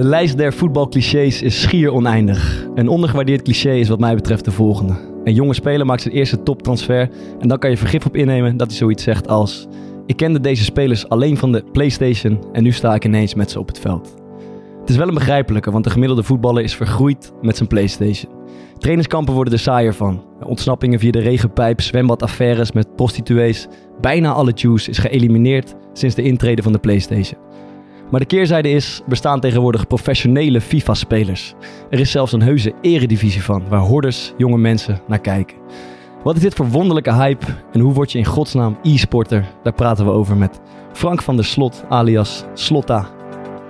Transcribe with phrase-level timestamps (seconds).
[0.00, 2.66] De lijst der voetbalclichés is schier oneindig.
[2.74, 4.94] Een ondergewaardeerd cliché is wat mij betreft de volgende.
[5.24, 8.68] Een jonge speler maakt zijn eerste toptransfer en dan kan je vergif op innemen dat
[8.68, 9.66] hij zoiets zegt als...
[10.06, 13.58] Ik kende deze spelers alleen van de Playstation en nu sta ik ineens met ze
[13.58, 14.14] op het veld.
[14.80, 18.32] Het is wel een begrijpelijke, want de gemiddelde voetballer is vergroeid met zijn Playstation.
[18.78, 20.24] Trainingskampen worden er saaier van.
[20.42, 23.68] Ontsnappingen via de regenpijp, zwembadaffaires met prostituees.
[24.00, 27.38] Bijna alle juice is geëlimineerd sinds de intrede van de Playstation.
[28.10, 31.54] Maar de keerzijde is, bestaan tegenwoordig professionele FIFA-spelers.
[31.90, 35.56] Er is zelfs een heuse eredivisie van, waar hordes jonge mensen naar kijken.
[36.24, 39.46] Wat is dit voor wonderlijke hype en hoe word je in godsnaam e-sporter?
[39.62, 40.60] Daar praten we over met
[40.92, 43.08] Frank van der Slot, alias Slotta.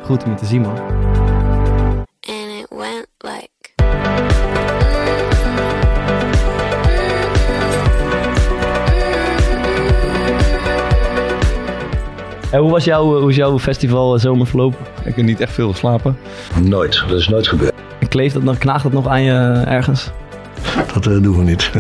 [0.03, 0.79] Goed om je te zien, man.
[2.31, 3.10] and it went
[12.51, 14.79] En hoe was jouw, hoe is jouw festival eh, zomer verlopen?
[15.05, 16.17] Ik heb niet echt veel geslapen.
[16.63, 17.05] Nooit.
[17.09, 17.73] Dat is nooit gebeurd.
[18.09, 20.11] Kleeft dat nog, knaagt dat nog aan je eh, ergens?
[20.95, 21.71] Dat eh, doen we niet.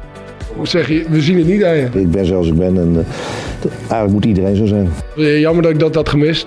[0.56, 1.88] Hoe zeg je, we zien het niet aan je.
[1.92, 4.90] ik ben zoals ik ben en eh, eigenlijk moet iedereen zo zijn.
[5.16, 6.46] Jammer dat ik dat had gemist.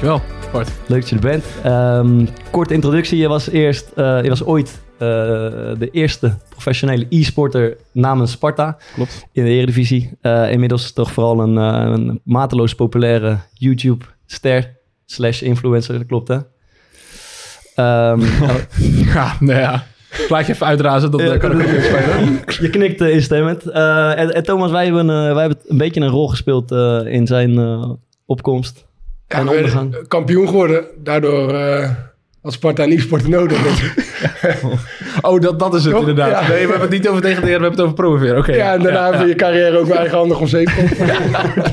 [0.00, 0.70] Dankjewel, Bart.
[0.86, 1.44] Leuk dat je er bent.
[1.62, 3.18] Ehm, korte introductie.
[3.18, 4.98] Je was, eerst, eh, je was ooit eh,
[5.78, 9.26] de eerste professionele e-sporter namens Sparta Klopt.
[9.32, 10.10] in de Eredivisie.
[10.20, 14.76] Eh, inmiddels toch vooral een, eh, een mateloos populaire YouTube-ster
[15.06, 15.98] slash influencer.
[15.98, 16.38] Dat klopt, hè?
[17.74, 18.20] Ehm,
[19.14, 19.84] Ja, nou ja.
[20.26, 22.40] Plaatje even uitrazen, dat kan ik ook niet spelen.
[22.64, 23.64] je knikt eh, instemmend.
[23.70, 27.26] Eh, en, en Thomas, wij hebben, wij hebben een beetje een rol gespeeld eh, in
[27.26, 27.90] zijn eh,
[28.26, 28.86] opkomst
[29.28, 30.84] en kampioen geworden.
[31.02, 31.90] Daardoor eh
[32.42, 33.58] had Sparta niet sporten nodig.
[35.20, 36.00] Oh, dat, dat is het Toch?
[36.00, 36.30] inderdaad.
[36.30, 36.48] Ja.
[36.48, 38.38] Nee, we hebben het niet over degraderen, we hebben het over promoveren.
[38.38, 38.52] Oké.
[38.52, 40.84] ja, en daarna heb je je carrière ook weer eigenhandig om zeep te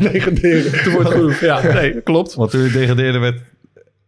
[0.12, 0.84] degraderen.
[0.84, 1.40] Toen wordt het goed.
[1.40, 2.34] Ja, nee, klopt.
[2.34, 3.36] Want toen je degradeerde met...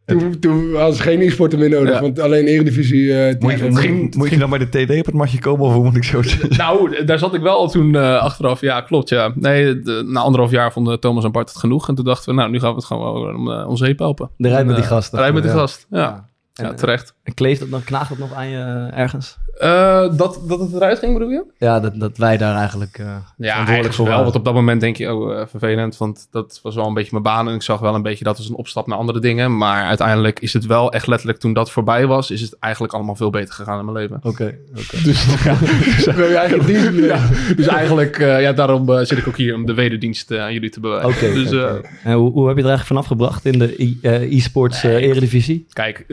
[0.08, 2.02] Toen, toen hadden ze geen e-sporten meer nodig, Ja.
[2.02, 3.14] want alleen Eredivisie...
[3.28, 3.74] eh Moet je, teams.
[3.74, 5.96] moet, je, moet je dan bij de TD op het matje komen of hoe moet
[5.96, 6.50] ik zo zeggen?
[6.58, 8.62] Nou, daar zat ik wel al toen eh, achteraf.
[8.62, 9.32] Ja, klopt, ja.
[9.36, 11.88] Nee, de- na anderhalf jaar vonden Thomas en Bart het genoeg.
[11.88, 14.00] En toen dachten we, nou, nu gaan we het gewoon wel om uh, ons zeep
[14.00, 14.30] helpen.
[14.38, 15.20] De rij met die eh, gasten.
[15.20, 15.58] Rij met die Ja.
[15.58, 16.30] gast, ja.
[16.58, 17.14] En, Ja, eh, terecht.
[17.24, 18.58] En kleeft dat nog, knaagt dat nog aan je
[18.92, 19.38] eh, ergens?
[19.58, 21.44] Eh, dat, dat het eruit ging, bedoel je?
[21.58, 24.14] Ja, dat, dat wij daar eigenlijk eh Ja, verantwoordelijk eigenlijk voor wel.
[24.14, 24.24] waren.
[24.24, 25.98] Want op dat moment denk je, oh, eh, vervelend.
[25.98, 27.48] Want dat was wel een beetje mijn baan.
[27.48, 29.58] En ik zag wel een beetje dat was een opstap naar andere dingen.
[29.58, 32.32] Maar uiteindelijk is het wel echt letterlijk toen dat voorbij was...
[32.32, 34.20] is het eigenlijk allemaal veel beter gegaan in mijn leven.
[34.24, 34.98] Oké, oké.
[35.08, 35.56] Dus, ja,
[36.66, 40.38] dus, ja, dus eigenlijk, eh, ja, daarom eh, zit ik ook hier om de wederdienst
[40.38, 41.10] aan jullie te bewijzen.
[41.10, 41.74] Oké, dus eh.
[42.04, 45.66] En hoe, hoe heb je er eigenlijk vanaf gebracht in de e- e-sports eh, eredivisie?
[45.74, 46.06] kijk,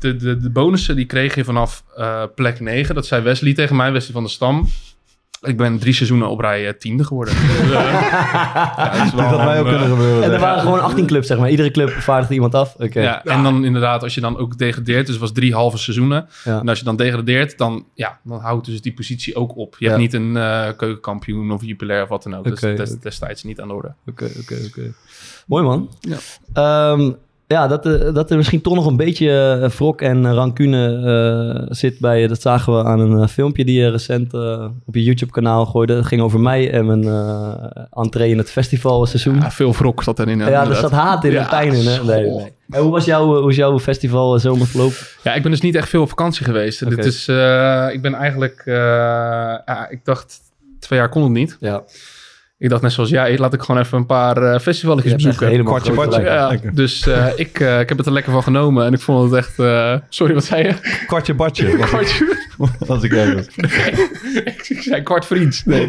[0.00, 2.94] de, de, de bonussen die kreeg je vanaf eh, plek 9.
[2.94, 4.66] Dat zei Wesley tegen mij, Wesley van der Stam.
[5.42, 7.34] Ik ben drie seizoenen op rij eh, tiende geworden.
[7.34, 10.22] Dus, eh, ja, dat is wel, Dit had mij ook eh, kunnen gebeuren.
[10.22, 11.50] En er waren gewoon 18 clubs, zeg maar.
[11.50, 12.74] Iedere club vaardigde iemand af.
[12.78, 13.00] Oké.
[13.00, 16.28] Ja, en dan inderdaad, als je dan ook degradeert, dus het was drie halve seizoenen.
[16.44, 16.60] Ja.
[16.60, 19.76] En als je dan degradeert, dan, ja, dan houdt dus die positie ook op.
[19.78, 19.90] Je Ja.
[19.90, 22.44] hebt niet een eh, keukenkampioen of jupiler of wat dan ook.
[22.44, 23.92] Dus dat is destijds niet aan de orde.
[24.06, 24.92] Oké, oké, oké.
[25.46, 25.90] Mooi man.
[26.00, 26.16] Ja.
[26.52, 27.10] Ehm,
[27.48, 30.86] ja, dat, er- dat er misschien toch nog een beetje eh, wrok en eh, rancune
[31.60, 32.28] eh, zit bij je.
[32.28, 35.94] Dat zagen we aan een eh, filmpje die je recent eh, op je YouTube-kanaal gooide.
[35.94, 39.34] Dat ging over mij en mijn eh entree in het festivalseizoen.
[39.34, 40.38] Ja, veel wrok zat erin.
[40.38, 41.86] Ja, er zat haat in Ja, en pijn in.
[41.86, 42.04] Hè?
[42.04, 42.52] Nee, nee.
[42.70, 44.96] En hoe was jouw, hoe was jouw festival eh, zomer verlopen?
[45.22, 46.88] Ja, ik ben dus niet echt veel op vakantie geweest.
[46.88, 50.38] Dit is, eh, ik ben eigenlijk, eh, ja, ik dacht,
[50.80, 51.56] twee jaar kon het niet.
[51.60, 51.82] Ja,
[52.58, 55.46] Ik dacht net zoals jij, laat ik gewoon even een paar eh festivalletjes bezoeken.
[55.48, 56.20] helemaal Kwartje, kwartje.
[56.22, 59.30] Ja, dus eh, ik, eh, ik heb het er lekker van genomen en ik vond
[59.30, 59.58] het echt...
[59.58, 60.74] eh, sorry, wat zei je?
[61.06, 61.66] Kwartje badje.
[61.76, 62.36] was ik- Kwartje?
[62.86, 63.56] Als ik ergens.
[64.68, 65.62] ik zei kwart vriend.
[65.66, 65.86] Nee.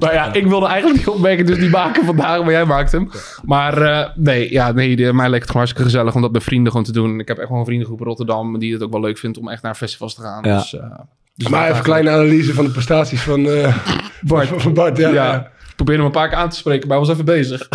[0.00, 3.10] maar ja, ik wilde eigenlijk die opmerking dus niet maken vandaag, maar jij maakt hem.
[3.42, 6.42] Maar eh, nee, ja, nee de, mij leek het gewoon hartstikke gezellig om dat met
[6.42, 7.20] vrienden gewoon te doen.
[7.20, 9.48] Ik heb echt wel een vriendengroep in Rotterdam die het ook wel leuk vindt om
[9.48, 10.42] echt naar festivals te gaan.
[10.44, 10.56] Ja.
[10.58, 10.98] Dus, eh,
[11.34, 13.76] dus Maar even een kleine analyse van de prestaties van eh,
[14.20, 14.48] Bart.
[14.56, 15.08] Van Bart ja.
[15.08, 15.34] Ja, ja.
[15.68, 17.68] ik probeerde hem een paar keer aan te spreken, maar hij was even bezig.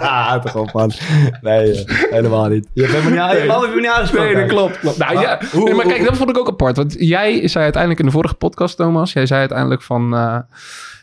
[0.00, 0.92] Ah, toch op, man.
[1.40, 2.66] Nee, eh, helemaal niet.
[2.72, 4.26] Je hebt helemaal niet, je me niet aangesproken?
[4.32, 4.78] Nee, dat klopt.
[4.78, 4.98] klopt.
[4.98, 6.76] Nou, ja, hoe- nee, maar kijk, dat vond ik ook apart.
[6.76, 10.36] Want jij zei uiteindelijk in de vorige podcast, Thomas, jij zei uiteindelijk van, eh,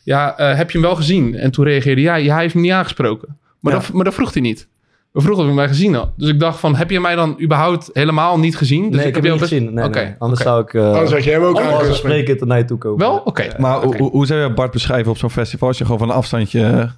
[0.03, 1.35] ja, eh, heb je hem wel gezien?
[1.35, 3.37] En toen reageerde jij, ja, hij heeft me niet aangesproken.
[3.59, 3.79] Maar, Ja.
[3.79, 4.67] dat, maar dat vroeg hij niet.
[5.11, 6.09] We vroegen of hij mij gezien had.
[6.17, 8.89] Dus ik dacht van, heb je mij dan überhaupt helemaal niet gezien?
[8.91, 9.73] Dus Nee, ik heb hem niet best- gezien.
[9.73, 10.15] Nee, Oké, nee.
[10.19, 10.73] Anders zou ik...
[10.73, 12.47] eh Anders had je hem ook aan kunnen spreken.
[12.47, 12.99] naar je toe komen.
[12.99, 13.21] Wel?
[13.25, 13.47] Oké.
[13.57, 15.67] Maar hoe, hoe zou je Bart beschrijven op zo'n festival?
[15.67, 16.91] Als je gewoon van een afstandje...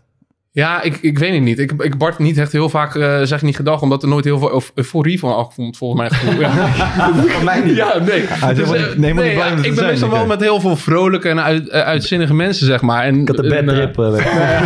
[0.53, 1.59] eh, Ja, ik, ik weet het niet.
[1.59, 4.39] Ik, ik Bart niet echt heel vaak uh, zeg niet gedag, omdat er nooit heel
[4.39, 6.39] veel euf- euforie van afkomt, volgens mijn gevoel.
[7.33, 7.75] Ja, mij niet.
[7.75, 8.21] ja nee.
[8.21, 11.43] Is Dus, eh, nee, ja, het ik ben meestal wel met heel veel vrolijke en
[11.43, 13.03] uit, eh, uitzinnige mensen, zeg maar.
[13.03, 13.99] En, Ik had de eh, trip.
[13.99, 14.61] eh,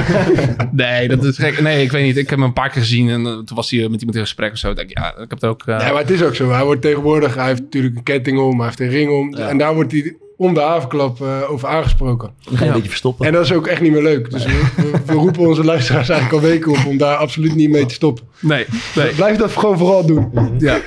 [0.71, 1.61] Nee, dat is gek.
[1.61, 2.17] Nee, ik weet niet.
[2.17, 4.21] Ik heb hem een paar keer gezien en eh, toen was hij met iemand in
[4.21, 4.69] gesprek of zo.
[4.69, 5.61] Ik denk, ja, ik heb het ook...
[5.65, 6.51] eh, Ja, maar het is ook zo.
[6.51, 9.33] Hij wordt tegenwoordig, hij heeft natuurlijk een ketting om, hij heeft een ring om.
[9.33, 12.29] En daar wordt hij om de havenklap eh, over aangesproken.
[12.51, 13.25] Een beetje verstoppen.
[13.25, 14.31] En dat is ook echt niet meer leuk.
[14.31, 17.69] Dus we, we- we roepen onze luisteraars eigenlijk al weken op om daar absoluut niet
[17.69, 18.23] mee te stoppen.
[18.39, 19.13] Nee, nee.
[19.13, 20.31] Blijf dat gewoon vooral doen.
[20.57, 20.77] Ja.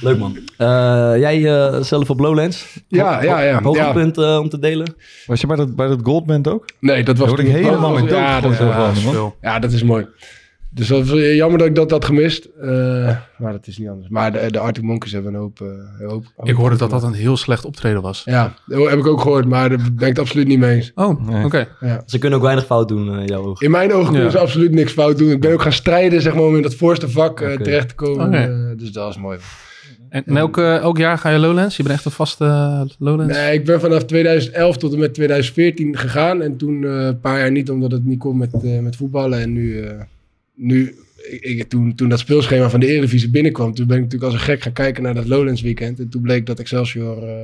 [0.00, 0.38] Leuk man.
[0.56, 0.66] Eh,
[1.16, 2.66] jij eh, zelf op Lowlands?
[2.88, 3.48] Ja, ja, ja.
[3.50, 3.62] ja.
[3.62, 4.94] Hoogtepunt eh, om te delen?
[5.26, 6.64] Was je bij dat, bij dat Goldband ook?
[6.80, 8.40] Nee, dat was ik helemaal mee ja,
[9.40, 10.06] ja, dat is mooi.
[10.74, 12.44] Dus dat was jammer dat ik dat had gemist.
[12.60, 12.68] Eh,
[13.38, 14.08] maar dat is niet anders.
[14.08, 15.60] Maar de, de Arctic Monkeys hebben een hoop...
[15.60, 18.22] eh, een hoop, hoop Ik hoorde dat dat een heel slecht optreden was.
[18.24, 20.92] Ja, dat heb ik ook gehoord, maar daar ben ik het absoluut niet mee eens.
[20.94, 21.44] Oh, Nee.
[21.44, 21.68] oké.
[22.06, 23.64] Ze kunnen ook weinig fout doen, eh, in jouw ogen.
[23.66, 24.30] In mijn ogen kunnen Ja.
[24.30, 25.30] ze absoluut niks fout doen.
[25.30, 27.94] Ik ben ook gaan strijden zeg maar, om in dat voorste vak eh, terecht te
[27.94, 28.32] komen.
[28.32, 29.38] Eh, dus dat is mooi.
[30.08, 31.76] En, en elk, eh, elk jaar ga je Lowlands?
[31.76, 33.36] Je bent echt een vaste eh, Lowlands?
[33.36, 36.42] Nee, ik ben vanaf 2011 tot en met 2014 gegaan.
[36.42, 39.40] En toen eh, een paar jaar niet, omdat het niet kon met, eh, met voetballen.
[39.40, 40.00] En nu, eh,
[40.54, 40.94] nu
[41.30, 43.74] ik, ik- toen, toen dat speelschema van de Eredivisie binnenkwam...
[43.74, 45.98] toen ben ik natuurlijk als een gek gaan kijken naar dat Lowlands weekend.
[45.98, 47.34] En toen bleek dat Excelsior eh,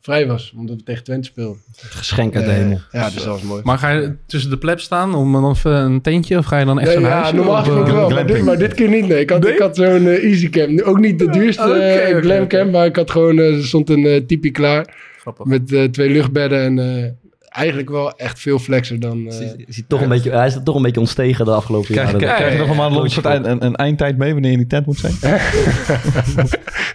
[0.00, 1.60] vrij was, omdat we tegen Twente speelden.
[1.76, 2.78] Geschenk uit de Eh, hemel.
[2.92, 3.62] ja, dus dat was mooi.
[3.64, 6.38] Maar ga je tussen de pleb staan om dan even een tentje?
[6.38, 7.34] Of ga je dan echt Nee, zo'n ja, huisje?
[7.34, 8.44] normaal gesproken eh, wel, maar dit, glamping.
[8.46, 9.06] maar dit keer niet.
[9.08, 9.20] Nee.
[9.20, 10.80] Ik had, ik had zo'n easy cam.
[10.80, 14.50] Ook niet de duurste eh, oké, glamcam, maar ik had gewoon, er stond een tipi
[14.50, 15.46] klaar Grappig.
[15.46, 17.10] met eh, twee luchtbedden en eh,
[17.56, 19.18] eigenlijk wel echt veel flexer dan...
[19.18, 21.90] eh, Is, is hij, toch een beetje, hij is toch een beetje ontstegen de afgelopen
[21.92, 22.20] Krijg, jaren.
[22.20, 23.34] krijg, krijg je nog een maand Ja, ja.
[23.34, 25.14] een, een, een eindtijd mee wanneer je in die tent moet zijn?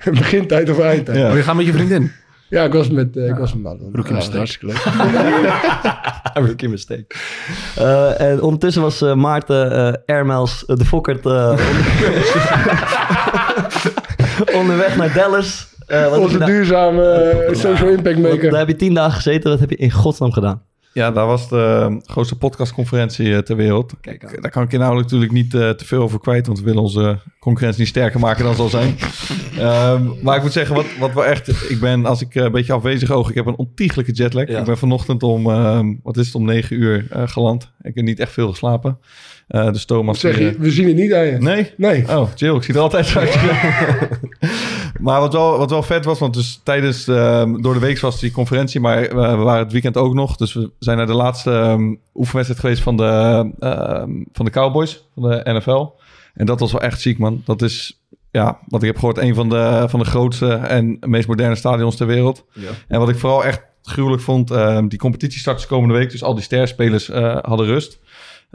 [0.19, 1.17] begintijd of eindtijd.
[1.17, 1.29] Ja, Ja.
[1.31, 2.11] Oh, je gaat met je vriendin?
[2.49, 3.89] ik was met, eh ik was met Madelon.
[3.93, 4.37] Rookie Ja, mistake.
[4.37, 4.83] hartstikke leuk.
[6.47, 7.05] Rookie mistake.
[7.75, 11.57] Eh, en ondertussen was eh, Maarten eh Ermels de Fokkert eh,
[14.53, 15.67] onderweg naar Dallas.
[15.87, 18.49] Eh, je Onze daar- duurzame eh, social impact wat- maker.
[18.49, 19.49] daar heb je tien dagen gezeten.
[19.49, 20.61] Wat heb je in godsnaam gedaan?
[20.93, 23.93] Ja, dat was de eh, grootste podcastconferentie eh, ter wereld.
[24.01, 24.41] Kijk.
[24.41, 27.17] Daar kan ik inhoudelijk natuurlijk niet eh, te veel over kwijt, want we willen onze
[27.39, 28.95] concurrentie niet sterker maken dan ze al zijn.
[29.57, 31.69] Ehm, maar ik moet zeggen, wat, wat we echt...
[31.69, 34.47] Ik ben, als ik een beetje afwezig oog, ik heb een ontiegelijke jetlag.
[34.47, 34.59] Ja.
[34.59, 37.71] Ik ben vanochtend om, ehm, wat is het, om negen uur eh, geland.
[37.81, 38.99] Ik heb niet echt veel geslapen.
[39.51, 40.19] Eh dus Thomas...
[40.19, 41.37] Zeg je, eh, we zien het niet aan je.
[41.37, 41.71] nee?
[41.77, 42.07] Nee.
[42.09, 42.55] Oh, chill.
[42.55, 43.39] Ik zie er altijd uit.
[45.05, 48.19] maar wat wel, wat wel vet was, want dus tijdens ehm, door de week was
[48.19, 50.35] die conferentie, maar eh, we waren het weekend ook nog.
[50.35, 55.07] Dus we zijn naar de laatste ehm, oefenwedstrijd geweest van de, ehm, van de Cowboys,
[55.13, 55.89] van de NFL.
[56.33, 57.41] En dat was wel echt ziek, man.
[57.45, 58.01] Dat is,
[58.31, 61.95] ja, wat ik heb gehoord, een van de, van de grootste en meest moderne stadions
[61.95, 62.45] ter wereld.
[62.87, 66.11] En wat ik vooral echt gruwelijk vond, ehm, die competitie start dus komende week.
[66.11, 67.99] Dus al die sterspelers eh, hadden rust.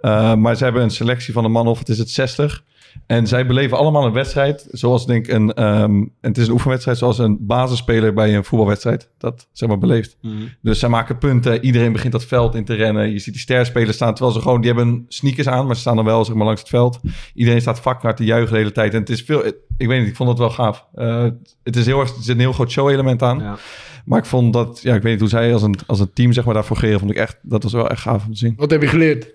[0.00, 2.64] Uh, maar ze hebben een selectie van een man of het is het 60.
[3.06, 5.64] En zij beleven allemaal een wedstrijd zoals denk ik een...
[5.64, 9.78] Um, en het is een oefenwedstrijd zoals een basisspeler bij een voetbalwedstrijd dat zeg maar
[9.78, 10.16] beleeft.
[10.62, 11.64] Dus zij maken punten.
[11.64, 13.10] Iedereen begint dat veld in te rennen.
[13.10, 14.60] Je ziet die sterspelers staan terwijl ze gewoon...
[14.60, 17.00] Die hebben sneakers aan, maar ze staan dan wel zeg maar langs het veld.
[17.34, 18.92] Iedereen staat vakhard te juichen de hele tijd.
[18.92, 19.46] En het is veel...
[19.76, 20.86] Ik weet niet, ik vond het wel gaaf.
[20.94, 21.26] Uh,
[21.62, 22.16] het is heel erg...
[22.16, 23.38] Er zit een heel groot show-element aan.
[23.38, 23.56] Ja.
[24.04, 24.80] Maar ik vond dat...
[24.82, 26.98] Ja, ik weet niet hoe zij als een, als een team zeg maar daarvoor geren.
[26.98, 27.38] Vond ik echt...
[27.42, 28.54] Dat was wel echt gaaf om te zien.
[28.56, 29.34] Wat heb je geleerd?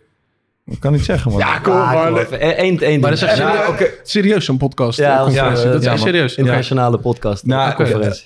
[0.71, 1.39] Ik kan niet zeggen, man.
[1.39, 2.25] Ja, kom Ah, maar.
[2.25, 2.37] kom.
[2.39, 4.97] Eén, één Maar dat is echt serieus, oké, serieus zo'n podcast.
[4.97, 6.35] Ja, eh, ja, dat is ja, echt serieus.
[6.35, 7.45] Internationale podcast.
[7.45, 8.25] Nou, conferentie.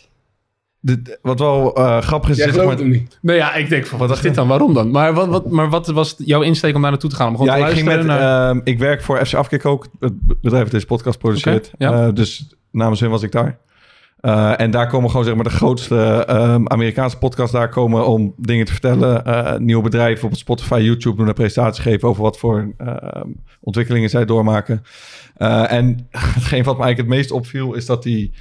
[0.80, 2.38] De, de- wat wel uh, grappig is...
[2.38, 3.18] Jij gelooft maar, hem niet.
[3.22, 4.48] Nee, ja, ik denk van, wat is dit dan?
[4.48, 4.92] Waarom dan?
[4.92, 7.28] Maar wat, wat, maar wat was jouw insteek om daar naartoe te gaan?
[7.28, 8.56] Om gewoon ja, te ik, ging met, naar...
[8.56, 9.88] uh, ik werk voor FC Afkik ook.
[10.00, 11.72] Het bedrijf dat deze podcast produceert.
[11.76, 12.08] Okay, ja.
[12.08, 13.58] uh, dus namens hun was ik daar.
[14.22, 18.34] Uh, en daar komen gewoon zeg maar de grootste um, Amerikaanse podcasts daar komen om
[18.38, 19.24] dingen te vertellen.
[19.28, 22.96] Uh, nieuwe bedrijven op Spotify, YouTube doen een presentatie geven over wat voor uh,
[23.60, 24.84] ontwikkelingen zij doormaken.
[25.38, 28.34] Uh, en hetgeen wat me eigenlijk het meest opviel is dat die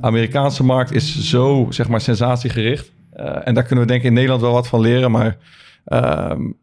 [0.00, 2.92] Amerikaanse markt is zo zeg maar sensatiegericht.
[3.44, 5.10] En daar kunnen we denk ik in Nederland wel wat van leren.
[5.10, 5.36] Maar
[5.86, 6.56] um,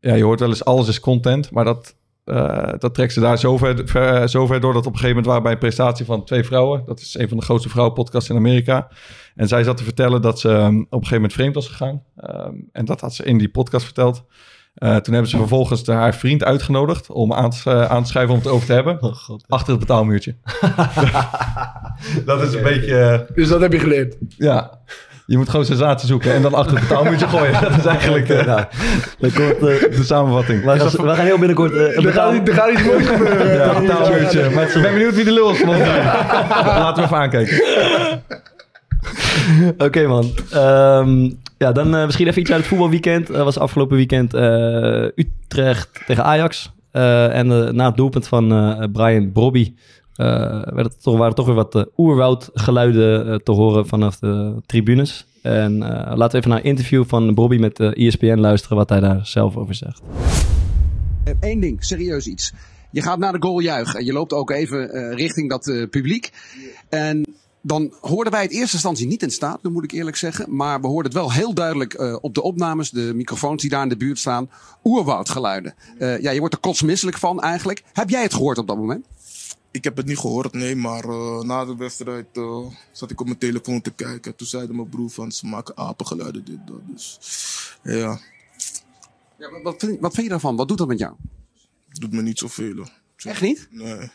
[0.00, 3.38] ja, je hoort wel eens alles is content, maar dat uh, dat trekt ze daar
[3.38, 6.04] zo ver, ver, zo ver door dat op een gegeven moment waren bij een prestatie
[6.04, 6.82] van twee vrouwen.
[6.86, 8.88] Dat is een van de grootste vrouwenpodcasts in Amerika.
[9.34, 12.02] En zij zat te vertellen dat ze um, op een gegeven moment vreemd was gegaan.
[12.16, 14.24] Um, en dat had ze in die podcast verteld.
[14.78, 18.08] Uh, toen hebben ze vervolgens de, haar vriend uitgenodigd om aan te, uh, aan te
[18.08, 19.02] schrijven om het over te hebben.
[19.02, 19.44] Oh, God.
[19.48, 20.36] Achter het betaalmuurtje.
[22.24, 23.26] dat is een beetje...
[23.34, 24.16] Dus dat heb je geleerd.
[24.36, 24.80] Ja,
[25.30, 27.52] je moet gewoon sensatie zoeken en dan achter het betaalmuurtje gooien.
[27.62, 28.64] Dat is eigenlijk uh, nou,
[29.18, 30.64] komt, uh, de samenvatting.
[30.64, 31.72] We gaan, we gaan heel binnenkort...
[31.72, 33.52] Uh, er, gaat, er gaat iets moois gebeuren.
[33.52, 34.50] ja, betaalmuurtje.
[34.50, 35.62] Maar ik ben benieuwd wie de lul is.
[35.62, 37.62] Laten we even aankijken.
[39.86, 40.30] Oké man.
[40.50, 43.26] Ehm, ja, dan misschien even iets uit het voetbalweekend.
[43.26, 46.72] Dat was afgelopen weekend eh, Utrecht tegen Ajax.
[46.90, 49.74] Eh, en na het doelpunt van eh, Brian Brobby
[50.20, 54.54] eh, werd het toch, waren toch weer wat uh, oerwoudgeluiden eh, te horen vanaf de
[54.66, 55.26] tribunes.
[55.42, 58.88] En eh, laten we even naar een interview van Brobby met eh, ESPN luisteren wat
[58.88, 60.00] hij daar zelf over zegt.
[61.24, 62.52] Eén Eh, ding, serieus iets.
[62.90, 65.88] Je gaat naar de goal juichen en je loopt ook even eh, richting dat eh,
[65.88, 66.30] publiek.
[66.88, 67.24] En
[67.62, 70.56] dan hoorden wij het eerste instantie niet in stadion, moet ik eerlijk zeggen.
[70.56, 73.82] Maar we hoorden het wel heel duidelijk eh, op de opnames, de microfoons die daar
[73.82, 74.50] in de buurt staan.
[74.84, 75.74] Oerwoudgeluiden.
[75.98, 77.82] Eh, ja, je wordt er kotsmisselijk van eigenlijk.
[77.92, 79.06] Heb jij het gehoord op dat moment?
[79.70, 83.26] Ik heb het niet gehoord, nee, maar eh, na de wedstrijd eh, zat ik op
[83.26, 84.36] mijn telefoon te kijken.
[84.36, 86.80] Toen zei mijn broer van ze maken apengeluiden dit, dat.
[86.86, 87.18] Dus
[87.82, 88.20] ja,
[89.38, 90.56] Ja, wat, wat, vind, wat vind je daarvan?
[90.56, 91.14] Wat doet dat met jou?
[92.00, 92.86] doet me niet zoveel.
[93.16, 93.68] Echt niet?
[93.70, 94.10] Nee, het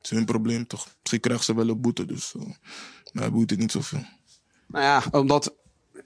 [0.00, 0.88] is hun probleem toch.
[1.00, 2.42] Misschien krijgen ze wel een boete, dus uh,
[3.12, 4.04] mij boeit het niet zoveel.
[4.66, 5.54] Nou ja, omdat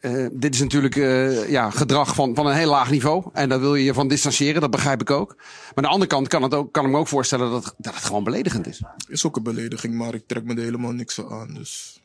[0.01, 3.25] eh, dit is natuurlijk eh, ja, gedrag van, van een heel laag niveau.
[3.33, 5.35] En daar wil je je van distancieren, dat begrijp ik ook.
[5.37, 7.95] Maar aan de andere kant kan, het ook, kan ik me ook voorstellen dat, dat
[7.95, 8.83] het gewoon beledigend is.
[9.09, 11.55] Is ook een belediging, maar ik trek me er helemaal niks aan.
[11.55, 12.01] Dus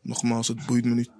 [0.00, 1.10] nogmaals, het boeit me niet.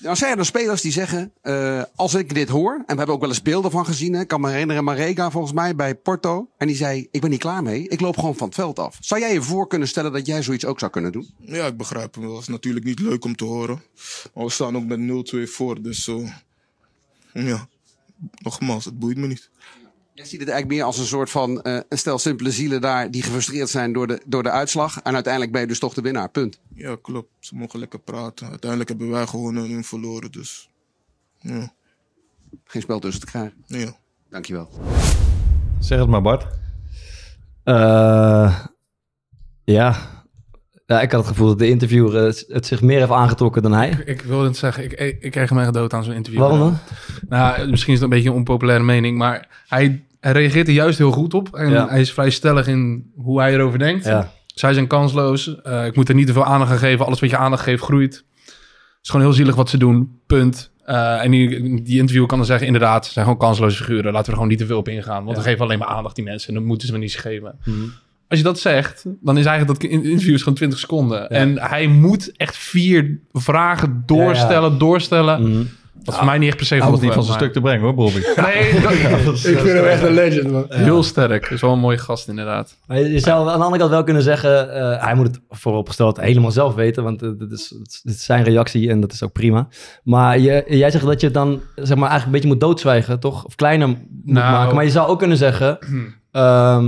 [0.00, 3.20] Nou zijn er spelers die zeggen, eh, als ik dit hoor, en we hebben ook
[3.20, 6.50] wel eens beelden van gezien, ik kan me herinneren, Marega volgens mij bij Porto.
[6.56, 8.96] En die zei, ik ben niet klaar mee, ik loop gewoon van het veld af.
[9.00, 11.34] Zou jij je voor kunnen stellen dat jij zoiets ook zou kunnen doen?
[11.38, 12.32] Ja, ik begrijp hem wel.
[12.32, 13.82] Het is natuurlijk niet leuk om te horen.
[14.34, 16.24] Maar we staan ook met 0-2 voor, dus zo.
[17.32, 17.68] ja,
[18.42, 19.50] nogmaals, het boeit me niet.
[20.14, 23.10] Jij ziet het eigenlijk meer als een soort van eh, een stel simpele zielen daar
[23.10, 25.00] die gefrustreerd zijn door de, door de uitslag.
[25.02, 26.60] En uiteindelijk ben je dus toch de winnaar, punt.
[26.74, 27.28] Ja, klopt.
[27.38, 28.48] Ze mogen lekker praten.
[28.48, 30.70] Uiteindelijk hebben wij gewonnen en hun verloren, dus.
[31.38, 31.72] Ja,
[32.64, 33.64] Geen spel tussen te krijgen.
[33.66, 33.96] ja.
[34.30, 34.68] Dankjewel.
[35.78, 36.46] Zeg het maar, Bart.
[37.64, 38.60] Eh,
[39.64, 40.19] ja.
[40.90, 43.72] Ja, ik had het gevoel dat de interviewer eh, het, zich meer heeft aangetrokken dan
[43.72, 44.02] hij.
[44.04, 46.40] Ik wilde het zeggen, ik, ik, ik kreeg hem echt dood aan zo'n interview.
[46.42, 46.78] Waarom dan?
[47.28, 50.98] Nou, misschien is het een beetje een onpopulaire mening, maar hij, hij reageert er juist
[50.98, 51.54] heel goed op.
[51.54, 51.88] En Ja.
[51.88, 54.04] hij is vrij stellig in hoe hij erover denkt.
[54.04, 54.32] Ja.
[54.46, 55.62] Zij zijn kansloos.
[55.62, 57.06] Eh, ik moet er niet te veel aandacht aan geven.
[57.06, 58.14] Alles wat je aandacht geeft, groeit.
[58.44, 58.54] Het
[59.02, 60.20] is gewoon heel zielig wat ze doen.
[60.26, 60.70] Punt.
[60.84, 61.48] Eh, en die,
[61.82, 64.04] die interviewer kan dan zeggen, inderdaad, ze zijn gewoon kansloze figuren.
[64.04, 65.24] Laten we er gewoon niet te veel op ingaan.
[65.24, 66.48] Want we geven alleen maar aandacht die mensen.
[66.48, 67.58] En dan moeten ze me niet geven.
[67.64, 67.76] Mhm.
[68.30, 71.28] Als je dat zegt, dan is eigenlijk dat in- interview is gewoon 20 seconden.
[71.30, 75.42] En hij moet echt vier vragen doorstellen, doorstellen.
[75.50, 75.62] Mhm.
[76.04, 77.60] Wat voor mij niet echt per se Hij was goed niet van zijn stuk te
[77.60, 78.18] brengen hoor, Bobby.
[78.36, 78.72] Nee,
[79.24, 80.64] dat- Ik vind hem echt een legend, man.
[80.68, 81.46] heel sterk.
[81.50, 82.76] Is wel een mooie gast inderdaad.
[82.86, 86.20] Maar je zou aan de andere kant wel kunnen zeggen, eh, hij moet het vooropgesteld
[86.20, 87.68] helemaal zelf weten, want eh, dit, is,
[88.02, 89.68] dit is zijn reactie en dat is ook prima.
[90.04, 93.20] Maar je, jij zegt dat je het dan zeg maar, eigenlijk een beetje moet doodzwijgen,
[93.20, 93.44] toch?
[93.44, 94.52] Of kleiner moet Nou.
[94.52, 94.74] maken.
[94.74, 95.78] Maar je zou ook kunnen zeggen,
[96.30, 96.84] ehm, ah,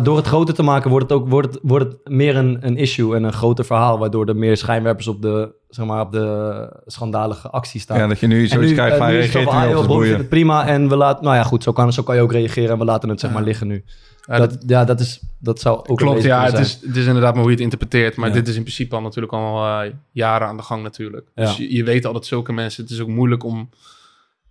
[0.00, 2.76] door het groter te maken wordt het ook wordt het, wordt het meer een, een
[2.76, 6.82] issue en een groter verhaal, waardoor er meer schijnwerpers op de, zeg maar, op de
[6.86, 7.98] schandalige actie staan.
[7.98, 10.16] Ja, dat je nu zoiets krijgt eh, van reageert van, niet ah, boeien.
[10.16, 12.70] het prima en we laten, nou ja goed, zo kan, zo kan je ook reageren
[12.70, 13.84] en we laten het zeg maar liggen nu.
[14.26, 16.42] Ja, dat, ja, dat, is, dat zou ook een Klopt, ja.
[16.42, 16.62] Het zijn.
[16.62, 18.16] is, het is inderdaad maar hoe je het interpreteert.
[18.16, 18.34] Maar Ja.
[18.34, 21.28] dit is in principe al natuurlijk al eh, jaren aan de gang natuurlijk.
[21.34, 21.44] Ja.
[21.44, 22.82] Dus je, je weet al dat zulke mensen...
[22.82, 23.68] Het is ook moeilijk om...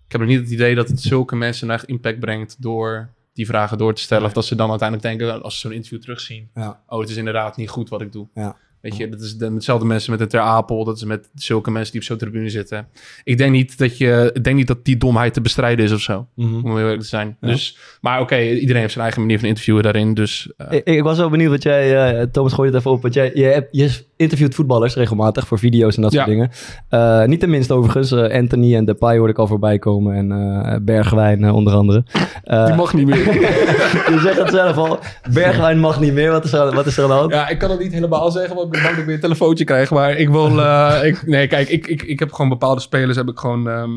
[0.06, 2.56] Ik heb nog niet het idee dat het zulke mensen nou echt impact brengt...
[2.60, 4.26] door die vragen door te stellen.
[4.26, 6.50] Of dat ze dan uiteindelijk denken, als ze zo'n interview terugzien...
[6.54, 6.82] Ja.
[6.88, 8.28] Oh, het is inderdaad niet goed wat ik doe.
[8.34, 8.58] Ja.
[8.82, 10.84] Weet je, dat is de, hetzelfde mensen met een Ter Apel.
[10.84, 12.88] Dat is met zulke mensen die op zo'n tribune zitten.
[13.24, 16.02] Ik denk niet dat, je, ik denk niet dat die domheid te bestrijden is of
[16.02, 16.28] zo.
[16.36, 16.56] Mhm.
[16.56, 17.38] Om heel eerlijk te zijn.
[17.42, 17.48] Ja.
[17.48, 20.14] Dus, maar oké, iedereen heeft zijn eigen manier van interviewen daarin.
[20.14, 23.02] Dus eh, Ik, ik was wel benieuwd wat jij, eh, Thomas gooit het even op,
[23.02, 26.32] want jij je, hebt, je interviewt voetballers regelmatig voor video's en dat soort Ja.
[26.32, 26.50] dingen.
[26.90, 30.76] Eh, niet tenminste overigens, eh, Anthony en Depay hoorde ik al voorbij komen en eh,
[30.82, 32.04] Bergwijn onder andere.
[32.44, 33.18] Eh, die mag niet meer.
[34.14, 35.00] je zegt het zelf al,
[35.32, 37.32] Bergwijn mag niet meer, wat is er, wat is er aan de hand?
[37.34, 39.22] Ja, ik kan het niet helemaal zeggen, want ik ben bang dat ik weer een
[39.22, 39.92] telefoontje krijg.
[39.92, 40.60] Maar ik wil...
[40.60, 43.70] eh, ik, nee, kijk, ik, ik, ik heb gewoon bepaalde spelers, heb ik gewoon...
[43.70, 43.90] ehm,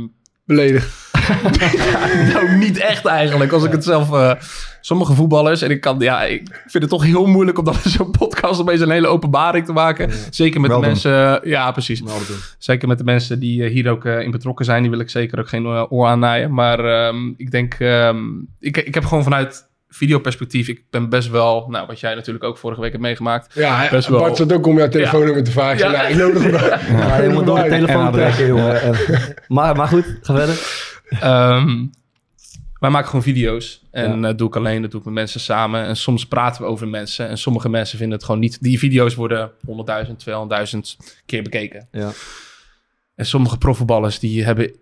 [0.46, 1.12] Beledigd.
[2.32, 3.52] nou, niet echt eigenlijk.
[3.52, 4.12] Als ik het zelf...
[4.12, 4.32] eh,
[4.80, 5.96] sommige voetballers, en ik kan...
[5.98, 9.66] Ja, ik vind het toch heel moeilijk om dan zo'n podcast opeens een hele openbaring
[9.66, 10.10] te maken.
[10.30, 11.40] Zeker met de mensen...
[11.48, 12.02] Ja, precies.
[12.58, 14.82] Zeker met de mensen die eh, hier ook eh, in betrokken zijn.
[14.82, 16.54] Die wil ik zeker ook geen eh, oor aannaaien.
[16.54, 17.74] Maar ehm, ik denk...
[17.74, 18.18] ehm,
[18.60, 20.68] ik, ik heb gewoon vanuit videoperspectief...
[20.68, 21.66] Ik ben best wel...
[21.68, 23.54] Nou, wat jij natuurlijk ook vorige week hebt meegemaakt.
[23.54, 24.18] Ja, hij- Best wel.
[24.20, 25.78] Bart zat ook om jouw telefoonnummer te vragen.
[25.78, 25.92] Ja.
[25.92, 25.98] Ja.
[25.98, 27.24] Nou, ik nodig hem.
[27.24, 28.94] Ja, moet door de telefoon En trekken, jongen.
[29.48, 30.92] Maar, maar goed, ga verder.
[31.08, 31.86] Ehm,
[32.80, 33.82] wij maken gewoon video's.
[33.90, 34.20] En Ja.
[34.20, 35.84] dat doe ik alleen, dat doe ik met mensen samen.
[35.86, 37.28] En soms praten we over mensen.
[37.28, 38.62] En sommige mensen vinden het gewoon niet...
[38.62, 40.96] Die video's worden 100.000, 200.000
[41.26, 41.88] keer bekeken.
[41.92, 42.10] Ja.
[43.14, 44.76] En sommige profvoetballers die hebben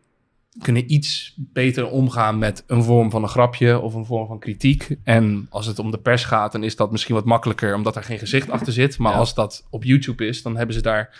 [0.62, 4.96] kunnen iets beter omgaan met een vorm van een grapje of een vorm van kritiek.
[5.04, 8.02] En als het om de pers gaat, dan is dat misschien wat makkelijker, omdat er
[8.02, 8.98] geen gezicht achter zit.
[8.98, 11.18] Maar als dat op YouTube is, dan hebben ze daar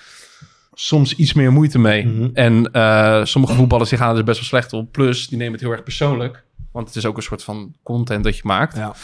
[0.72, 2.06] soms iets meer moeite mee.
[2.06, 2.28] Mhm.
[2.34, 4.92] En eh, sommige voetballers die gaan er dus best wel slecht op.
[4.92, 6.44] Plus, die nemen het heel erg persoonlijk.
[6.72, 8.76] Want het is ook een soort van content dat je maakt.
[8.76, 8.94] Ja.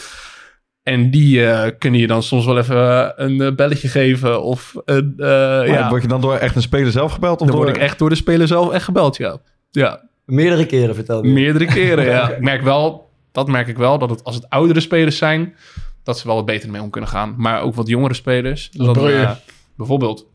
[0.83, 4.43] En die eh, kunnen je dan soms wel even eh, een belletje geven.
[4.43, 7.41] Of een, eh, Maar ja, Word je dan door echt een speler zelf gebeld?
[7.41, 7.65] Of dan door...
[7.65, 9.39] word ik echt door de speler zelf echt gebeld, ja.
[9.71, 11.35] Ja, Meerdere keren vertelde je.
[11.35, 12.31] meerdere keren, ja.
[12.37, 15.55] Ik merk wel, dat merk ik wel, dat het, als het oudere spelers zijn,
[16.03, 17.35] dat ze wel wat beter mee om kunnen gaan.
[17.37, 18.71] Maar ook wat jongere spelers.
[18.71, 19.31] Dat eh,
[19.77, 20.27] bijvoorbeeld.